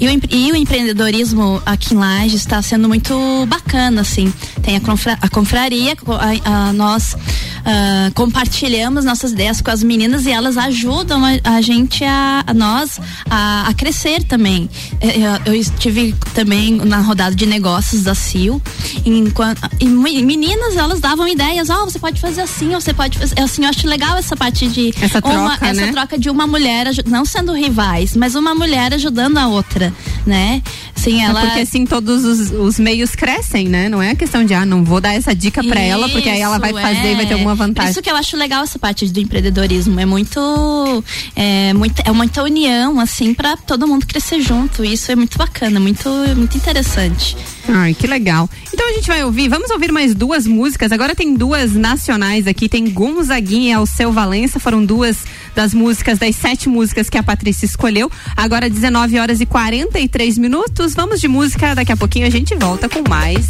E 0.00 0.06
o, 0.06 0.20
e 0.30 0.52
o 0.52 0.56
empreendedorismo 0.56 1.62
aqui 1.64 1.94
em 1.94 1.96
Lages 1.96 2.40
está 2.40 2.60
sendo 2.60 2.88
muito 2.88 3.14
bacana, 3.46 4.00
assim. 4.00 4.32
Tem 4.62 4.76
a, 4.76 4.80
confra, 4.80 5.18
a 5.20 5.28
confraria, 5.28 5.96
a, 6.44 6.68
a 6.68 6.72
nós 6.72 7.16
uh, 7.64 8.12
compartilhamos 8.14 9.04
nossas 9.04 9.32
ideias 9.32 9.60
com 9.60 9.70
as 9.70 9.82
meninas 9.82 10.26
e 10.26 10.30
elas 10.30 10.56
ajudam 10.56 11.22
a, 11.24 11.56
a 11.56 11.60
gente 11.60 12.04
a, 12.04 12.44
a 12.46 12.54
nós 12.54 13.00
a, 13.28 13.68
a, 13.68 13.74
crescer 13.74 14.22
também. 14.24 14.68
É, 15.00 15.18
eu, 15.18 15.52
eu, 15.52 15.54
estive 15.54 16.14
também 16.34 16.76
na 16.76 17.00
rodada 17.00 17.34
de 17.34 17.46
negócios 17.46 18.02
da 18.02 18.14
CIL 18.14 18.60
enquanto, 19.04 19.60
e 19.80 19.88
meninas 19.88 20.76
elas 20.76 21.00
davam 21.00 21.26
ideias, 21.26 21.70
ó, 21.70 21.82
oh, 21.82 21.84
você 21.84 21.98
pode 21.98 22.20
fazer 22.20 22.42
assim, 22.42 22.70
você 22.70 22.92
pode 22.92 23.18
fazer 23.18 23.40
assim, 23.40 23.64
eu 23.64 23.70
acho 23.70 23.86
legal 23.86 24.16
essa 24.16 24.36
parte 24.36 24.68
de 24.68 24.94
essa 25.00 25.20
troca, 25.20 25.38
uma, 25.38 25.72
né? 25.72 25.82
essa 25.82 25.92
troca 25.92 26.18
de 26.18 26.30
uma 26.30 26.46
mulher 26.46 26.86
não 27.06 27.24
sendo 27.24 27.52
rivais, 27.52 28.16
mas 28.16 28.34
uma 28.34 28.54
mulher 28.54 28.92
ajudando 28.94 29.38
a 29.38 29.48
outra, 29.48 29.92
né? 30.26 30.62
Sim, 31.04 31.22
ela 31.22 31.40
é 31.40 31.46
porque 31.46 31.60
assim 31.60 31.86
todos 31.86 32.24
os, 32.24 32.50
os, 32.50 32.78
meios 32.78 33.14
crescem, 33.14 33.68
né? 33.68 33.88
Não 33.88 34.02
é 34.02 34.10
a 34.10 34.14
questão 34.14 34.44
de 34.44 34.52
ah, 34.52 34.66
não 34.66 34.84
vou 34.84 35.00
dar 35.00 35.14
essa 35.14 35.34
dica 35.34 35.62
para 35.62 35.80
ela 35.80 36.08
porque 36.08 36.28
aí 36.28 36.40
ela 36.40 36.58
vai 36.58 36.72
fazer 36.72 37.08
é. 37.08 37.12
e 37.12 37.14
vai 37.14 37.26
ter 37.26 37.34
alguma 37.34 37.54
uma 37.54 37.66
vantagem. 37.66 37.90
Isso 37.90 38.02
que 38.02 38.10
eu 38.10 38.16
acho 38.16 38.36
legal 38.36 38.64
essa 38.64 38.78
parte 38.78 39.06
do 39.06 39.20
empreendedorismo. 39.20 39.98
É 39.98 40.04
muito. 40.04 41.04
É, 41.34 41.72
muito, 41.72 42.02
é 42.04 42.10
muita 42.10 42.42
união, 42.42 43.00
assim, 43.00 43.32
para 43.32 43.56
todo 43.56 43.86
mundo 43.86 44.06
crescer 44.06 44.40
junto. 44.40 44.84
Isso 44.84 45.10
é 45.10 45.16
muito 45.16 45.38
bacana, 45.38 45.80
muito, 45.80 46.08
muito 46.36 46.56
interessante. 46.56 47.36
Ai, 47.68 47.94
que 47.94 48.06
legal. 48.06 48.48
Então 48.72 48.88
a 48.88 48.92
gente 48.92 49.06
vai 49.06 49.24
ouvir, 49.24 49.48
vamos 49.48 49.70
ouvir 49.70 49.90
mais 49.90 50.14
duas 50.14 50.46
músicas. 50.46 50.92
Agora 50.92 51.14
tem 51.14 51.34
duas 51.34 51.74
nacionais 51.74 52.46
aqui, 52.46 52.68
tem 52.68 52.90
Gonzaguinha 52.90 53.70
e 53.70 53.72
Alceu 53.72 54.12
Valença, 54.12 54.60
foram 54.60 54.84
duas 54.84 55.18
das 55.54 55.72
músicas, 55.72 56.18
das 56.18 56.36
sete 56.36 56.68
músicas 56.68 57.08
que 57.08 57.16
a 57.16 57.22
Patrícia 57.22 57.64
escolheu. 57.64 58.10
Agora 58.36 58.68
19 58.68 59.18
horas 59.18 59.40
e 59.40 59.46
43 59.46 60.36
minutos. 60.38 60.93
Vamos 60.94 61.20
de 61.20 61.26
música, 61.26 61.74
daqui 61.74 61.90
a 61.90 61.96
pouquinho 61.96 62.26
a 62.26 62.30
gente 62.30 62.54
volta 62.54 62.88
com 62.88 63.02
mais. 63.08 63.48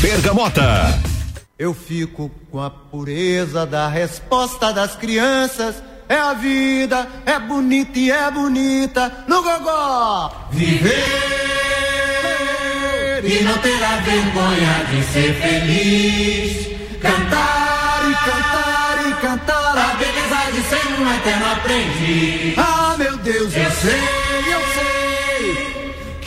Bergamota. 0.00 0.98
Eu 1.58 1.74
fico 1.74 2.30
com 2.50 2.60
a 2.60 2.70
pureza 2.70 3.66
da 3.66 3.88
resposta 3.88 4.72
das 4.72 4.96
crianças. 4.96 5.82
É 6.08 6.16
a 6.16 6.32
vida, 6.32 7.06
é 7.26 7.38
bonita 7.38 7.98
e 7.98 8.10
é 8.10 8.30
bonita 8.30 9.24
no 9.28 9.42
gogó. 9.42 10.48
Viver 10.50 10.94
e 13.24 13.42
não 13.42 13.58
ter 13.58 13.84
a 13.84 13.96
vergonha 13.96 14.86
de 14.90 15.02
ser 15.12 15.34
feliz. 15.34 16.68
Cantar 17.02 18.10
e 18.10 18.14
cantar 18.14 19.08
e 19.08 19.12
cantar 19.20 19.76
a 19.76 19.94
beleza 19.96 20.52
de 20.52 20.62
ser 20.62 20.86
um 21.00 21.14
eterno 21.14 21.52
aprendiz. 21.52 22.56
Ah, 22.56 22.96
meu 22.96 23.16
Deus, 23.18 23.54
eu, 23.54 23.62
eu 23.62 23.70
sei, 23.72 24.54
eu 24.54 24.60
sei 24.74 25.67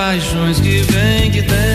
paixões 0.00 0.58
que 0.60 0.80
vem, 0.80 1.30
que 1.30 1.42
tem. 1.42 1.69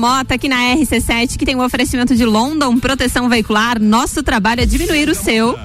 Mota 0.00 0.36
aqui 0.36 0.48
na 0.48 0.56
RC7, 0.56 1.36
que 1.36 1.44
tem 1.44 1.54
um 1.54 1.62
oferecimento 1.62 2.16
de 2.16 2.24
London 2.24 2.78
Proteção 2.78 3.28
Veicular. 3.28 3.78
Nosso 3.78 4.22
trabalho 4.22 4.62
é 4.62 4.64
diminuir 4.64 5.10
o 5.10 5.14
seu. 5.14 5.58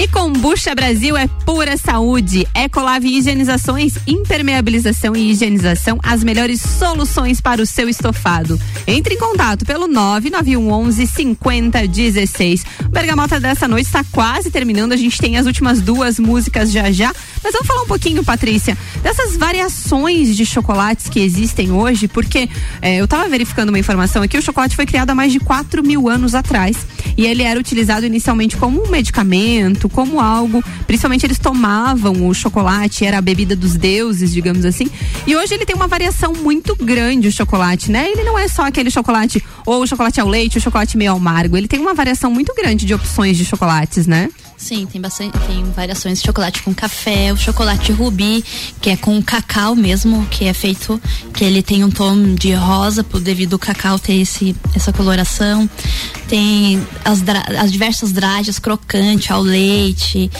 E 0.00 0.08
Combucha 0.08 0.74
Brasil 0.74 1.14
é 1.14 1.28
pura 1.44 1.76
saúde. 1.76 2.48
Ecolave 2.54 3.18
Higienizações, 3.18 3.98
impermeabilização 4.06 5.14
e 5.14 5.30
higienização, 5.30 5.98
as 6.02 6.24
melhores 6.24 6.62
soluções 6.62 7.38
para 7.38 7.60
o 7.60 7.66
seu 7.66 7.86
estofado. 7.86 8.58
Entre 8.86 9.16
em 9.16 9.18
contato 9.18 9.66
pelo 9.66 9.86
99111 9.86 11.06
5016. 11.06 12.64
O 12.86 12.88
Bergamota 12.88 13.38
dessa 13.38 13.68
noite 13.68 13.88
está 13.88 14.02
quase 14.10 14.50
terminando. 14.50 14.92
A 14.92 14.96
gente 14.96 15.18
tem 15.18 15.36
as 15.36 15.44
últimas 15.44 15.82
duas 15.82 16.18
músicas 16.18 16.72
já 16.72 16.90
já. 16.90 17.12
Mas 17.44 17.52
vamos 17.52 17.66
falar 17.66 17.82
um 17.82 17.86
pouquinho, 17.86 18.24
Patrícia, 18.24 18.78
dessas 19.02 19.36
variações 19.36 20.34
de 20.34 20.46
chocolates 20.46 21.10
que 21.10 21.20
existem 21.20 21.72
hoje, 21.72 22.08
porque 22.08 22.48
é, 22.80 22.96
eu 22.96 23.04
estava 23.04 23.28
verificando 23.28 23.68
uma 23.68 23.78
informação 23.78 24.22
aqui, 24.22 24.38
o 24.38 24.42
chocolate 24.42 24.74
foi 24.74 24.86
criado 24.86 25.10
há 25.10 25.14
mais 25.14 25.30
de 25.30 25.40
4 25.40 25.82
mil 25.82 26.08
anos 26.08 26.34
atrás. 26.34 26.86
E 27.18 27.26
ele 27.26 27.42
era 27.42 27.60
utilizado 27.60 28.06
inicialmente 28.06 28.56
como 28.56 28.82
um 28.82 28.88
medicamento, 28.88 29.89
como 29.92 30.20
algo. 30.20 30.62
Principalmente 30.86 31.26
eles 31.26 31.38
tomavam 31.38 32.26
o 32.26 32.34
chocolate, 32.34 33.04
era 33.04 33.18
a 33.18 33.22
bebida 33.22 33.54
dos 33.54 33.76
deuses, 33.76 34.32
digamos 34.32 34.64
assim. 34.64 34.88
E 35.26 35.36
hoje 35.36 35.54
ele 35.54 35.64
tem 35.64 35.76
uma 35.76 35.86
variação 35.86 36.32
muito 36.32 36.76
grande, 36.76 37.28
o 37.28 37.32
chocolate, 37.32 37.90
né? 37.90 38.10
Ele 38.10 38.22
não 38.22 38.38
é 38.38 38.48
só 38.48 38.62
aquele 38.62 38.90
chocolate, 38.90 39.42
ou 39.66 39.82
o 39.82 39.86
chocolate 39.86 40.20
ao 40.20 40.28
leite, 40.28 40.58
o 40.58 40.60
chocolate 40.60 40.96
meio 40.96 41.12
amargo. 41.12 41.56
Ele 41.56 41.68
tem 41.68 41.80
uma 41.80 41.94
variação 41.94 42.30
muito 42.30 42.54
grande 42.54 42.86
de 42.86 42.94
opções 42.94 43.36
de 43.36 43.44
chocolates, 43.44 44.06
né? 44.06 44.28
Sim, 44.60 44.86
tem 44.86 45.00
bastante, 45.00 45.38
tem 45.46 45.64
variações 45.74 46.20
de 46.20 46.26
chocolate 46.26 46.62
com 46.62 46.74
café, 46.74 47.32
o 47.32 47.36
chocolate 47.36 47.92
rubi, 47.92 48.44
que 48.78 48.90
é 48.90 48.96
com 48.96 49.20
cacau 49.22 49.74
mesmo, 49.74 50.26
que 50.26 50.44
é 50.44 50.52
feito, 50.52 51.00
que 51.32 51.42
ele 51.42 51.62
tem 51.62 51.82
um 51.82 51.90
tom 51.90 52.34
de 52.34 52.52
rosa, 52.52 53.02
por 53.02 53.22
devido 53.22 53.54
ao 53.54 53.58
cacau 53.58 53.98
ter 53.98 54.20
esse, 54.20 54.54
essa 54.74 54.92
coloração. 54.92 55.68
Tem 56.30 56.80
as, 57.04 57.24
as 57.58 57.72
diversas 57.72 58.12
dragas 58.12 58.60
crocante 58.60 59.32
ao 59.32 59.42
leite, 59.42 60.30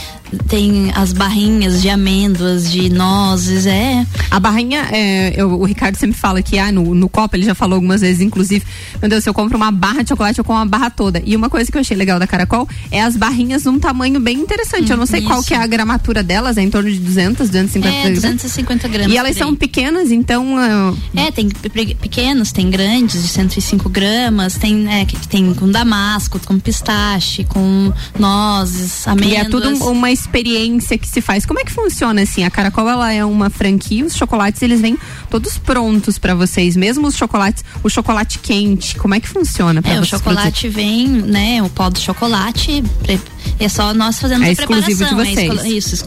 tem 0.48 0.92
as 0.94 1.12
barrinhas 1.12 1.82
de 1.82 1.88
amêndoas, 1.88 2.70
de 2.70 2.88
nozes, 2.88 3.66
é. 3.66 4.06
A 4.30 4.38
barrinha, 4.38 4.86
é, 4.92 5.32
eu, 5.36 5.50
o 5.60 5.64
Ricardo 5.64 5.96
sempre 5.96 6.16
fala 6.16 6.42
que 6.42 6.58
ah, 6.58 6.70
no, 6.70 6.94
no 6.94 7.08
copo, 7.08 7.34
ele 7.34 7.44
já 7.44 7.54
falou 7.54 7.74
algumas 7.74 8.00
vezes, 8.00 8.20
inclusive, 8.20 8.64
meu 9.00 9.10
Deus, 9.10 9.24
se 9.24 9.30
eu 9.30 9.34
compro 9.34 9.56
uma 9.56 9.70
barra 9.70 10.02
de 10.02 10.10
chocolate, 10.10 10.38
eu 10.38 10.44
como 10.44 10.58
uma 10.58 10.66
barra 10.66 10.90
toda. 10.90 11.20
E 11.24 11.34
uma 11.34 11.50
coisa 11.50 11.70
que 11.70 11.76
eu 11.76 11.80
achei 11.80 11.96
legal 11.96 12.18
da 12.18 12.26
Caracol 12.26 12.68
é 12.90 13.02
as 13.02 13.16
barrinhas 13.16 13.64
num 13.64 13.78
tamanho 13.78 14.20
bem 14.20 14.38
interessante. 14.38 14.84
Hum, 14.84 14.94
eu 14.94 14.96
não 14.96 15.06
sei 15.06 15.20
isso. 15.20 15.28
qual 15.28 15.42
que 15.42 15.54
é 15.54 15.56
a 15.56 15.66
gramatura 15.66 16.22
delas, 16.22 16.56
é 16.56 16.62
em 16.62 16.70
torno 16.70 16.90
de 16.90 16.98
200, 16.98 17.48
250 17.48 18.08
é, 18.08 18.10
250 18.10 18.88
gramas. 18.88 19.12
E 19.12 19.16
elas 19.16 19.36
são 19.36 19.54
pequenas, 19.54 20.12
então. 20.12 20.54
Uh... 20.54 20.96
É, 21.16 21.30
tem 21.32 21.48
pequenos, 21.48 22.52
tem 22.52 22.70
grandes, 22.70 23.22
de 23.22 23.28
105 23.28 23.88
gramas, 23.88 24.54
tem, 24.56 24.88
é, 24.92 25.04
tem 25.28 25.52
com 25.54 25.70
damasco, 25.80 26.38
com 26.40 26.58
pistache, 26.58 27.44
com 27.44 27.92
nozes, 28.18 29.06
amêndoas. 29.08 29.32
E 29.32 29.36
é 29.36 29.44
tudo 29.44 29.68
uma 29.86 30.10
experiência 30.10 30.98
que 30.98 31.08
se 31.08 31.20
faz. 31.20 31.46
Como 31.46 31.58
é 31.58 31.64
que 31.64 31.72
funciona 31.72 32.22
assim? 32.22 32.44
A 32.44 32.50
Caracol 32.50 32.88
ela 32.88 33.12
é 33.12 33.24
uma 33.24 33.48
franquia, 33.48 34.04
os 34.04 34.14
chocolates 34.14 34.60
eles 34.62 34.80
vêm 34.80 34.98
todos 35.30 35.56
prontos 35.56 36.18
para 36.18 36.34
vocês, 36.34 36.76
mesmo 36.76 37.06
os 37.06 37.16
chocolates, 37.16 37.64
o 37.82 37.88
chocolate 37.88 38.38
quente, 38.38 38.96
como 38.96 39.14
é 39.14 39.20
que 39.20 39.28
funciona 39.28 39.80
para 39.80 39.92
é, 39.92 39.94
vocês? 39.96 40.12
O 40.12 40.18
chocolate 40.18 40.68
produzir? 40.68 40.68
vem, 40.68 41.08
né, 41.08 41.62
o 41.62 41.68
pó 41.70 41.88
do 41.88 41.98
chocolate, 41.98 42.82
é 43.58 43.68
só 43.68 43.94
nós 43.94 44.20
fazendo 44.20 44.44
é 44.44 44.52
a 44.52 44.56
preparação. 44.56 45.08
De 45.08 45.14
vocês. 45.14 45.64
É 45.64 45.68
isso, 45.68 46.04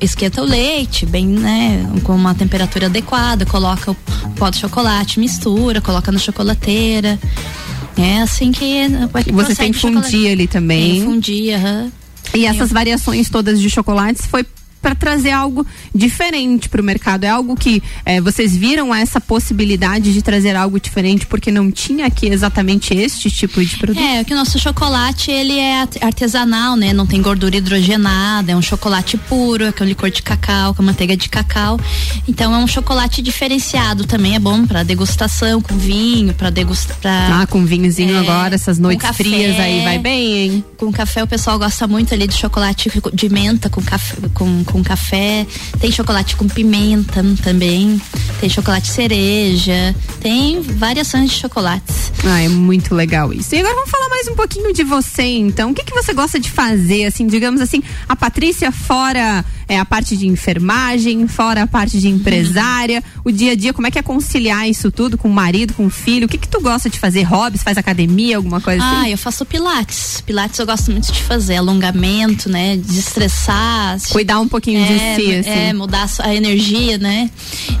esquenta 0.00 0.42
o 0.42 0.44
leite, 0.44 1.06
bem, 1.06 1.26
né, 1.26 1.86
com 2.02 2.14
uma 2.14 2.34
temperatura 2.34 2.86
adequada, 2.86 3.46
coloca 3.46 3.92
o 3.92 3.94
pó 4.36 4.50
do 4.50 4.56
chocolate, 4.56 5.20
mistura, 5.20 5.80
coloca 5.80 6.10
na 6.10 6.18
chocolateira. 6.18 7.18
É 7.96 8.18
assim 8.18 8.52
que. 8.52 8.80
É 8.82 9.32
você 9.32 9.54
tem 9.54 9.72
fundir 9.72 10.32
ali 10.32 10.46
também. 10.46 10.92
Tem 10.92 11.04
fundir, 11.04 11.54
aham. 11.54 11.92
E 12.34 12.46
essas 12.46 12.70
variações 12.70 13.28
todas 13.28 13.60
de 13.60 13.68
chocolates 13.68 14.26
foi 14.26 14.46
para 14.82 14.96
trazer 14.96 15.30
algo 15.30 15.64
diferente 15.94 16.68
para 16.68 16.82
o 16.82 16.84
mercado. 16.84 17.24
É 17.24 17.28
algo 17.28 17.54
que 17.56 17.80
é, 18.04 18.20
vocês 18.20 18.54
viram 18.56 18.92
essa 18.92 19.20
possibilidade 19.20 20.12
de 20.12 20.20
trazer 20.20 20.56
algo 20.56 20.80
diferente 20.80 21.24
porque 21.26 21.52
não 21.52 21.70
tinha 21.70 22.06
aqui 22.06 22.26
exatamente 22.26 22.92
este 22.92 23.30
tipo 23.30 23.64
de 23.64 23.76
produto? 23.76 24.02
É, 24.02 24.24
que 24.24 24.34
o 24.34 24.36
nosso 24.36 24.58
chocolate 24.58 25.30
ele 25.30 25.56
é 25.58 25.86
artesanal, 26.00 26.76
né? 26.76 26.92
Não 26.92 27.06
tem 27.06 27.22
gordura 27.22 27.56
hidrogenada, 27.56 28.50
é 28.50 28.56
um 28.56 28.62
chocolate 28.62 29.16
puro, 29.16 29.64
é 29.64 29.72
com 29.72 29.84
licor 29.84 30.10
de 30.10 30.22
cacau, 30.22 30.74
com 30.74 30.82
manteiga 30.82 31.16
de 31.16 31.28
cacau. 31.28 31.78
Então 32.26 32.52
é 32.52 32.58
um 32.58 32.66
chocolate 32.66 33.22
diferenciado 33.22 34.04
também, 34.04 34.34
é 34.34 34.40
bom 34.40 34.66
para 34.66 34.82
degustação 34.82 35.60
com 35.60 35.76
vinho, 35.76 36.34
para 36.34 36.50
degustar. 36.50 37.40
Ah, 37.42 37.46
com 37.46 37.64
vinhozinho 37.64 38.16
é, 38.16 38.18
agora, 38.18 38.56
essas 38.56 38.78
noites 38.80 39.08
frias 39.16 39.58
aí 39.60 39.84
vai 39.84 39.98
bem, 40.00 40.38
hein? 40.38 40.64
Com 40.76 40.90
café 40.90 41.22
o 41.22 41.26
pessoal 41.26 41.58
gosta 41.58 41.86
muito 41.86 42.12
ali 42.12 42.26
de 42.26 42.34
chocolate 42.34 42.90
de 43.14 43.28
menta 43.28 43.70
com 43.70 43.80
café 43.80 44.16
com 44.34 44.64
com 44.71 44.71
café, 44.80 45.44
tem 45.80 45.90
chocolate 45.90 46.36
com 46.36 46.46
pimenta 46.46 47.24
também, 47.42 48.00
tem 48.40 48.48
chocolate 48.48 48.88
cereja, 48.88 49.92
tem 50.20 50.62
variações 50.62 51.32
de 51.32 51.38
chocolates. 51.38 52.11
Ah, 52.24 52.40
é 52.40 52.48
muito 52.48 52.94
legal 52.94 53.32
isso. 53.32 53.54
E 53.54 53.58
agora 53.58 53.74
vamos 53.74 53.90
falar 53.90 54.08
mais 54.08 54.28
um 54.28 54.34
pouquinho 54.34 54.72
de 54.72 54.84
você, 54.84 55.22
então. 55.22 55.70
O 55.70 55.74
que, 55.74 55.84
que 55.84 55.92
você 55.92 56.12
gosta 56.12 56.38
de 56.38 56.50
fazer, 56.50 57.06
assim, 57.06 57.26
digamos 57.26 57.60
assim, 57.60 57.82
a 58.08 58.14
Patrícia 58.14 58.70
fora 58.70 59.44
é, 59.72 59.78
a 59.78 59.84
parte 59.86 60.16
de 60.16 60.26
enfermagem, 60.26 61.26
fora 61.26 61.62
a 61.62 61.66
parte 61.66 61.98
de 61.98 62.06
empresária, 62.06 63.02
o 63.24 63.30
dia 63.30 63.52
a 63.52 63.54
dia, 63.54 63.72
como 63.72 63.86
é 63.86 63.90
que 63.90 63.98
é 63.98 64.02
conciliar 64.02 64.68
isso 64.68 64.90
tudo 64.90 65.16
com 65.16 65.28
o 65.28 65.32
marido, 65.32 65.72
com 65.72 65.86
o 65.86 65.90
filho? 65.90 66.26
O 66.26 66.28
que 66.28 66.36
que 66.36 66.48
tu 66.48 66.60
gosta 66.60 66.90
de 66.90 66.98
fazer? 66.98 67.22
Hobbies? 67.22 67.62
Faz 67.62 67.78
academia, 67.78 68.36
alguma 68.36 68.60
coisa 68.60 68.82
ah, 68.82 68.90
assim? 68.90 69.06
Ah, 69.06 69.10
eu 69.10 69.16
faço 69.18 69.46
pilates. 69.46 70.22
Pilates 70.26 70.58
eu 70.58 70.66
gosto 70.66 70.90
muito 70.90 71.10
de 71.10 71.22
fazer, 71.22 71.56
alongamento, 71.56 72.50
né? 72.50 72.76
Destressar. 72.76 73.98
Cuidar 74.10 74.40
um 74.40 74.48
pouquinho 74.48 74.80
é, 74.80 74.86
de 74.86 75.22
si, 75.22 75.34
assim. 75.36 75.50
É, 75.50 75.72
mudar 75.72 76.06
a 76.18 76.34
energia, 76.34 76.98
né? 76.98 77.30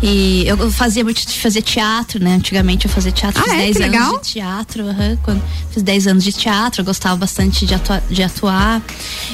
E 0.02 0.44
eu 0.46 0.70
fazia 0.70 1.04
muito 1.04 1.26
de 1.26 1.38
fazer 1.38 1.60
teatro, 1.60 2.24
né? 2.24 2.36
Antigamente 2.36 2.86
eu 2.86 2.90
fazia 2.90 3.12
teatro, 3.12 3.44
ah, 3.46 3.54
é? 3.54 3.66
10 3.66 3.76
anos 3.76 3.78
legal? 3.78 4.20
Teatro, 4.32 4.84
uhum, 4.84 5.16
quando 5.22 5.42
fiz 5.70 5.82
10 5.82 6.06
anos 6.06 6.24
de 6.24 6.32
teatro, 6.32 6.80
eu 6.80 6.84
gostava 6.84 7.16
bastante 7.16 7.66
de, 7.66 7.74
atua, 7.74 8.02
de 8.10 8.22
atuar. 8.22 8.82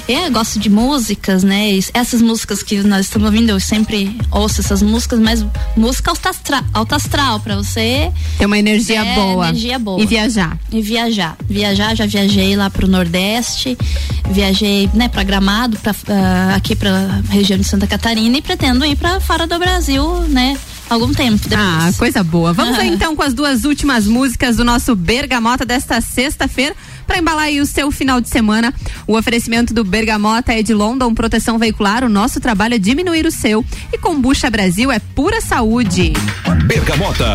É, 0.09 0.28
gosto 0.28 0.59
de 0.59 0.68
músicas, 0.68 1.44
né? 1.44 1.78
Essas 1.94 2.20
músicas 2.20 2.62
que 2.62 2.82
nós 2.82 3.07
estamos 3.07 3.26
ouvindo, 3.26 3.51
eu 3.51 3.61
sempre 3.61 4.18
ouço 4.30 4.61
essas 4.61 4.82
músicas, 4.82 5.20
mas 5.20 5.44
música 5.76 6.11
alta 6.11 6.30
astral, 6.30 6.64
alta 6.72 6.96
astral 6.96 7.40
pra 7.40 7.57
você. 7.57 8.11
Ter 8.38 8.46
uma 8.46 8.59
energia 8.59 9.05
é, 9.05 9.14
boa. 9.14 9.49
Energia 9.49 9.78
boa. 9.78 10.03
E 10.03 10.07
viajar. 10.07 10.59
E 10.72 10.82
viajar. 10.82 11.36
Viajar, 11.49 11.94
já 11.94 12.07
viajei 12.07 12.57
lá 12.57 12.68
pro 12.68 12.88
Nordeste, 12.88 13.78
viajei, 14.30 14.90
né, 14.94 15.09
pra 15.09 15.22
Gramado, 15.22 15.76
pra, 15.78 15.92
uh, 15.92 16.57
aqui 16.57 16.74
pra 16.74 17.20
região 17.30 17.59
de 17.59 17.64
Santa 17.64 17.86
Catarina 17.86 18.38
e 18.38 18.42
pretendo 18.42 18.84
ir 18.84 18.96
pra 18.96 19.20
fora 19.20 19.46
do 19.46 19.59
Brasil, 19.59 20.20
né? 20.28 20.59
Algum 20.89 21.12
tempo 21.12 21.49
depois. 21.49 21.61
Ah, 21.61 21.93
coisa 21.99 22.22
boa. 22.22 22.53
Vamos 22.53 22.76
aí, 22.78 22.89
então 22.89 23.14
com 23.14 23.22
as 23.22 23.34
duas 23.34 23.64
últimas 23.64 24.07
músicas 24.07 24.57
do 24.57 24.64
nosso 24.64 24.95
Bergamota 24.95 25.64
desta 25.64 26.01
sexta-feira 26.01 26.74
para 27.07 27.18
embalar 27.18 27.45
aí 27.45 27.61
o 27.61 27.66
seu 27.66 27.91
final 27.91 28.20
de 28.20 28.28
semana. 28.28 28.72
O 29.07 29.16
oferecimento 29.16 29.72
do 29.72 29.82
Bergamota 29.84 30.53
é 30.53 30.62
de 30.62 30.74
London 30.74 31.14
Proteção 31.14 31.59
Veicular. 31.59 32.05
O 32.05 32.09
nosso 32.09 32.41
trabalho 32.41 32.74
é 32.74 32.78
diminuir 32.78 33.26
o 33.26 33.30
seu. 33.30 33.64
E 33.93 33.99
Combucha 33.99 34.51
Brasil 34.51 34.93
é 34.93 34.99
pura 34.99 35.41
saúde. 35.41 36.12
Bergamota. 36.66 37.34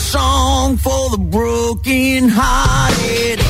song 0.00 0.76
for 0.78 1.10
the 1.10 1.18
broken 1.18 2.28
hearted. 2.28 3.49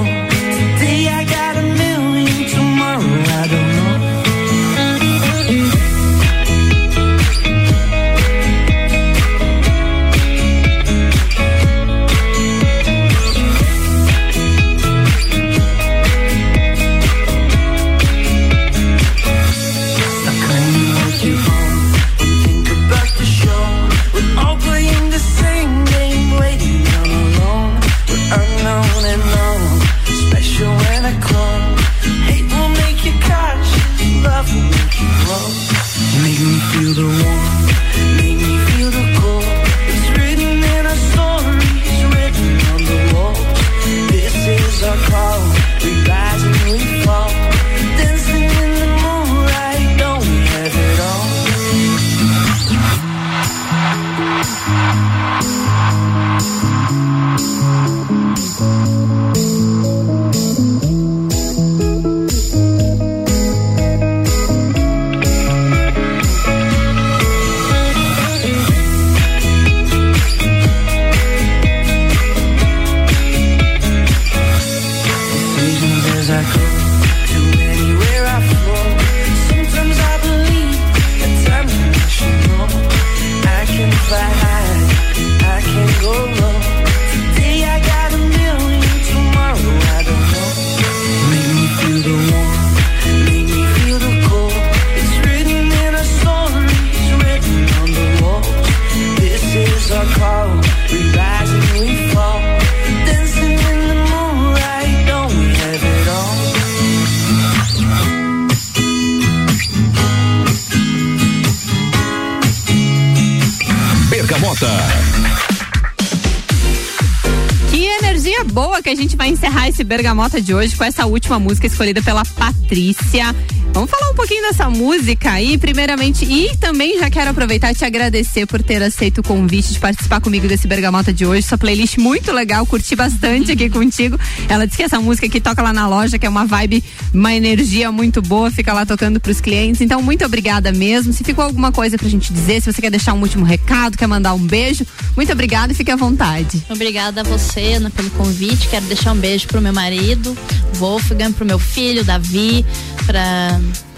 Bergamota 119.91 120.41
de 120.41 120.55
hoje 120.55 120.73
com 120.73 120.85
essa 120.85 121.05
última 121.05 121.37
música 121.37 121.67
escolhida 121.67 122.01
pela 122.01 122.23
Patrícia. 122.23 123.35
Vamos 123.73 123.89
falar 123.89 124.11
um 124.11 124.13
pouquinho 124.13 124.41
dessa 124.41 124.69
música 124.69 125.31
aí, 125.31 125.57
primeiramente. 125.57 126.25
E 126.25 126.55
também 126.57 126.99
já 126.99 127.09
quero 127.09 127.31
aproveitar 127.31 127.71
e 127.71 127.75
te 127.75 127.85
agradecer 127.85 128.45
por 128.45 128.61
ter 128.61 128.83
aceito 128.83 129.19
o 129.19 129.23
convite 129.23 129.71
de 129.71 129.79
participar 129.79 130.19
comigo 130.19 130.45
desse 130.45 130.67
Bergamota 130.67 131.13
de 131.13 131.25
hoje. 131.25 131.43
Sua 131.43 131.57
playlist 131.57 131.97
muito 131.97 132.33
legal, 132.33 132.65
curti 132.65 132.97
bastante 132.97 133.53
aqui 133.53 133.69
contigo. 133.71 134.19
Ela 134.49 134.65
disse 134.65 134.77
que 134.77 134.83
essa 134.83 134.99
música 134.99 135.27
que 135.29 135.39
toca 135.39 135.61
lá 135.61 135.71
na 135.71 135.87
loja, 135.87 136.19
que 136.19 136.25
é 136.25 136.29
uma 136.29 136.45
vibe, 136.45 136.83
uma 137.13 137.33
energia 137.33 137.91
muito 137.93 138.21
boa, 138.21 138.51
fica 138.51 138.73
lá 138.73 138.85
tocando 138.85 139.21
pros 139.21 139.39
clientes. 139.39 139.79
Então, 139.79 140.01
muito 140.01 140.25
obrigada 140.25 140.73
mesmo. 140.73 141.13
Se 141.13 141.23
ficou 141.23 141.45
alguma 141.45 141.71
coisa 141.71 141.97
pra 141.97 142.09
gente 142.09 142.33
dizer, 142.33 142.61
se 142.61 142.71
você 142.71 142.81
quer 142.81 142.91
deixar 142.91 143.13
um 143.13 143.21
último 143.21 143.45
recado, 143.45 143.97
quer 143.97 144.07
mandar 144.07 144.33
um 144.33 144.45
beijo, 144.45 144.85
muito 145.15 145.31
obrigada 145.31 145.71
e 145.71 145.75
fique 145.75 145.91
à 145.91 145.95
vontade. 145.95 146.61
Obrigada 146.69 147.21
a 147.21 147.23
você, 147.23 147.73
Ana, 147.75 147.89
pelo 147.89 148.09
convite. 148.11 148.67
Quero 148.67 148.85
deixar 148.87 149.13
um 149.13 149.17
beijo 149.17 149.47
pro 149.47 149.61
meu 149.61 149.73
marido, 149.73 150.37
Wolfgang, 150.73 151.31
pro 151.31 151.45
meu 151.45 151.57
filho, 151.57 152.03
Davi, 152.03 152.65
pra, 153.05 153.60
FM. 153.61 153.90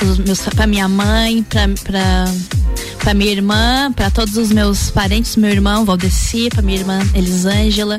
Pra 0.55 0.67
minha 0.67 0.87
mãe, 0.87 1.43
pra 1.43 3.13
minha 3.13 3.31
irmã, 3.31 3.91
pra 3.93 4.09
todos 4.09 4.37
os 4.37 4.51
meus 4.51 4.89
parentes, 4.89 5.35
meu 5.35 5.49
irmão 5.49 5.83
Valdeci, 5.85 6.49
pra 6.49 6.61
minha 6.61 6.77
irmã 6.79 6.99
Elisângela, 7.13 7.97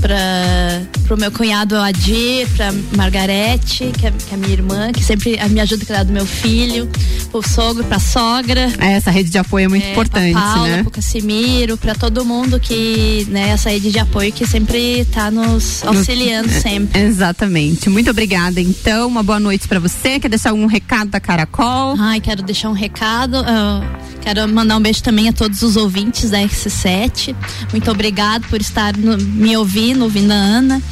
pra, 0.00 0.16
pro 1.04 1.16
meu 1.16 1.32
cunhado 1.32 1.76
Adir, 1.76 2.46
pra 2.56 2.72
Margarete, 2.96 3.90
que 3.98 4.06
é, 4.06 4.12
que 4.12 4.34
é 4.34 4.36
minha 4.36 4.52
irmã, 4.52 4.92
que 4.92 5.02
sempre 5.02 5.36
me 5.48 5.60
ajuda 5.60 5.82
a 5.82 5.86
cuidar 5.86 6.02
do 6.04 6.12
meu 6.12 6.24
filho, 6.26 6.88
pro 7.30 7.46
sogro, 7.46 7.82
pra 7.84 7.98
sogra. 7.98 8.72
É, 8.78 8.92
essa 8.92 9.10
rede 9.10 9.30
de 9.30 9.38
apoio 9.38 9.64
é 9.64 9.68
muito 9.68 9.84
É, 9.84 9.92
importante, 9.92 10.32
pra 10.32 10.40
Paula, 10.42 10.68
né? 10.68 10.82
pro 10.82 10.92
Casimiro, 10.92 11.76
pra 11.76 11.94
todo 11.94 12.24
mundo 12.24 12.60
que, 12.60 13.26
né, 13.28 13.50
essa 13.50 13.68
rede 13.70 13.90
de 13.90 13.98
apoio 13.98 14.32
que 14.32 14.46
sempre 14.46 15.04
tá 15.06 15.30
nos 15.30 15.82
auxiliando 15.84 16.48
sempre. 16.50 17.00
Exatamente. 17.00 17.88
Muito 17.90 18.10
obrigada. 18.10 18.60
Então, 18.60 19.08
uma 19.08 19.22
boa 19.22 19.40
noite 19.40 19.66
pra 19.66 19.78
você. 19.80 20.20
Quer 20.20 20.28
deixar 20.28 20.50
algum 20.50 20.66
recado 20.66 21.10
da 21.10 21.20
Caracol? 21.36 21.96
Ai, 21.98 22.18
quero 22.18 22.42
deixar 22.42 22.70
um 22.70 22.72
recado. 22.72 23.36
ah, 23.46 23.82
quero 24.22 24.48
mandar 24.48 24.76
um 24.78 24.80
beijo 24.80 25.02
também 25.02 25.28
a 25.28 25.32
todos 25.34 25.60
os 25.62 25.76
ouvintes 25.76 26.30
da 26.30 26.38
RC7. 26.38 27.36
Muito 27.72 27.90
obrigado 27.90 28.46
por 28.48 28.58
estar 28.60 28.96
no- 28.96 29.18
me 29.18 29.54
ouvindo, 29.54 30.02
ouvindo 30.04 30.30
a 30.32 30.34
Ana. 30.34 30.82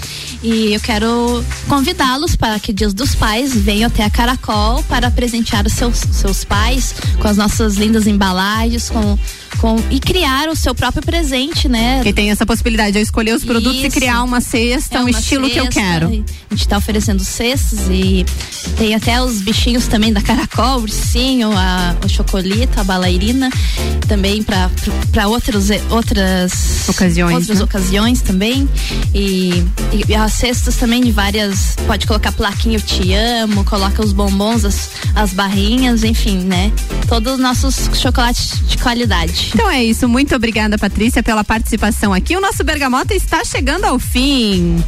E 0.42 0.74
eu 0.74 0.80
quero 0.80 1.42
convidá-los 1.66 2.36
para 2.36 2.60
que 2.60 2.74
Dias 2.74 2.92
dos 2.92 3.14
Pais 3.14 3.54
venham 3.56 3.86
até 3.86 4.04
a 4.04 4.10
Caracol 4.10 4.82
para 4.82 5.10
presentear 5.10 5.66
os 5.66 5.72
seus, 5.72 5.96
seus 5.96 6.44
pais 6.44 6.94
com 7.18 7.26
as 7.26 7.38
nossas 7.38 7.76
lindas 7.76 8.06
embalagens, 8.06 8.90
com, 8.90 9.18
com 9.58 9.76
e 9.90 9.98
criar 10.00 10.48
o 10.48 10.56
seu 10.56 10.74
próprio 10.74 11.02
presente, 11.02 11.68
né? 11.68 12.02
Que 12.02 12.12
tem 12.12 12.30
essa 12.30 12.44
possibilidade 12.46 12.92
de 12.92 12.98
eu 12.98 13.02
escolher 13.02 13.34
os 13.34 13.44
produtos 13.44 13.82
e 13.82 13.86
Isso. 13.86 13.96
criar 13.96 14.22
uma 14.22 14.40
cesta, 14.40 14.98
É 14.98 15.00
um 15.00 15.04
uma 15.04 15.10
estilo 15.10 15.48
que 15.48 15.58
eu 15.58 15.64
cesta, 15.64 15.80
quero. 15.80 16.06
A 16.06 16.54
gente 16.54 16.68
tá 16.68 16.76
oferecendo 16.76 17.24
cestas 17.24 17.80
e 17.90 18.24
tem 18.76 18.94
até 18.94 19.20
os 19.22 19.40
bichinhos 19.40 19.86
também 19.86 20.12
da 20.12 20.20
Caracol, 20.20 20.78
o 20.78 20.82
ursinho, 20.82 21.50
a, 21.52 21.96
o 22.04 22.08
chocolito, 22.08 22.80
a 22.80 22.84
balairina, 22.84 23.50
também 24.06 24.42
para 24.42 24.70
para 25.10 25.28
outros 25.28 25.68
outras 25.90 26.88
Ocasiões, 26.88 27.34
outras 27.34 27.58
né? 27.58 27.64
ocasiões 27.64 28.20
também. 28.20 28.68
E, 29.14 29.64
e, 29.92 30.04
e 30.08 30.14
as 30.14 30.32
cestas 30.32 30.76
também 30.76 31.02
de 31.02 31.10
várias, 31.10 31.76
pode 31.86 32.06
colocar 32.06 32.32
plaquinha 32.32 32.76
eu 32.76 32.80
te 32.80 33.12
amo, 33.12 33.64
coloca 33.64 34.02
os 34.02 34.12
bombons, 34.12 34.64
as, 34.64 34.90
as 35.14 35.32
barrinhas, 35.32 36.04
enfim, 36.04 36.38
né? 36.38 36.72
Todos 37.08 37.34
os 37.34 37.38
nossos 37.38 37.90
chocolates 37.94 38.60
de 38.66 38.76
qualidade. 38.78 39.43
Então 39.52 39.70
é 39.70 39.82
isso. 39.84 40.08
Muito 40.08 40.34
obrigada, 40.34 40.78
Patrícia, 40.78 41.22
pela 41.22 41.44
participação 41.44 42.12
aqui. 42.12 42.36
O 42.36 42.40
nosso 42.40 42.62
Bergamota 42.64 43.14
está 43.14 43.44
chegando 43.44 43.84
ao 43.84 43.98
fim. 43.98 44.82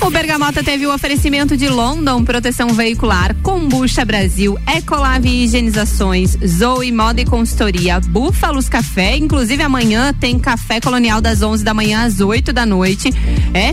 O 0.00 0.10
Bergamota 0.10 0.62
teve 0.62 0.86
o 0.86 0.94
oferecimento 0.94 1.56
de 1.56 1.68
London 1.68 2.22
Proteção 2.22 2.68
Veicular, 2.68 3.34
Combucha 3.42 4.04
Brasil, 4.04 4.58
Ecolave 4.76 5.28
Higienizações, 5.28 6.36
Zoe 6.46 6.92
Moda 6.92 7.22
e 7.22 7.24
Consultoria, 7.24 7.98
Búfalos 8.00 8.68
Café. 8.68 9.16
Inclusive 9.16 9.62
amanhã 9.62 10.12
tem 10.12 10.38
café 10.38 10.80
colonial 10.80 11.20
das 11.20 11.42
11 11.42 11.64
da 11.64 11.72
manhã 11.72 12.04
às 12.04 12.20
8 12.20 12.52
da 12.52 12.66
noite. 12.66 13.10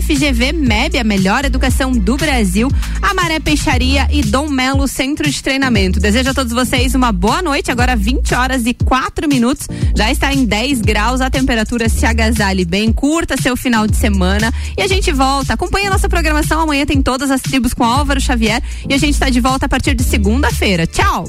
FGV 0.02 0.52
MEB, 0.52 0.98
a 0.98 1.04
melhor 1.04 1.44
educação 1.44 1.92
do 1.92 2.16
Brasil. 2.16 2.68
Amaré 3.02 3.38
Peixaria 3.38 4.08
e 4.10 4.22
Dom 4.22 4.48
Melo 4.48 4.88
Centro 4.88 5.30
de 5.30 5.42
Treinamento. 5.42 6.00
Desejo 6.00 6.30
a 6.30 6.34
todos 6.34 6.52
vocês 6.52 6.94
uma 6.94 7.12
boa 7.12 7.42
noite. 7.42 7.70
Agora 7.70 7.94
20 7.94 8.34
horas 8.34 8.66
e 8.66 8.74
4 8.74 9.28
minutos. 9.28 9.68
Já 9.96 10.10
está 10.10 10.32
em 10.32 10.44
10 10.44 10.80
graus. 10.80 11.20
A 11.20 11.30
temperatura 11.30 11.88
se 11.88 12.04
agasalhe 12.04 12.64
bem. 12.64 12.92
Curta 12.92 13.36
seu 13.40 13.56
final 13.56 13.86
de 13.86 13.96
semana. 13.96 14.52
E 14.76 14.82
a 14.82 14.86
gente 14.86 15.12
volta. 15.12 15.54
Acompanhe 15.54 15.86
a 15.86 15.90
nossa 15.90 16.08
programação. 16.08 16.60
Amanhã 16.60 16.84
tem 16.86 17.02
todas 17.02 17.30
as 17.30 17.40
tribos 17.40 17.74
com 17.74 17.84
Álvaro 17.84 18.20
Xavier. 18.20 18.62
E 18.88 18.94
a 18.94 18.98
gente 18.98 19.14
está 19.14 19.28
de 19.28 19.40
volta 19.40 19.66
a 19.66 19.68
partir 19.68 19.94
de 19.94 20.02
segunda-feira. 20.02 20.86
Tchau! 20.86 21.24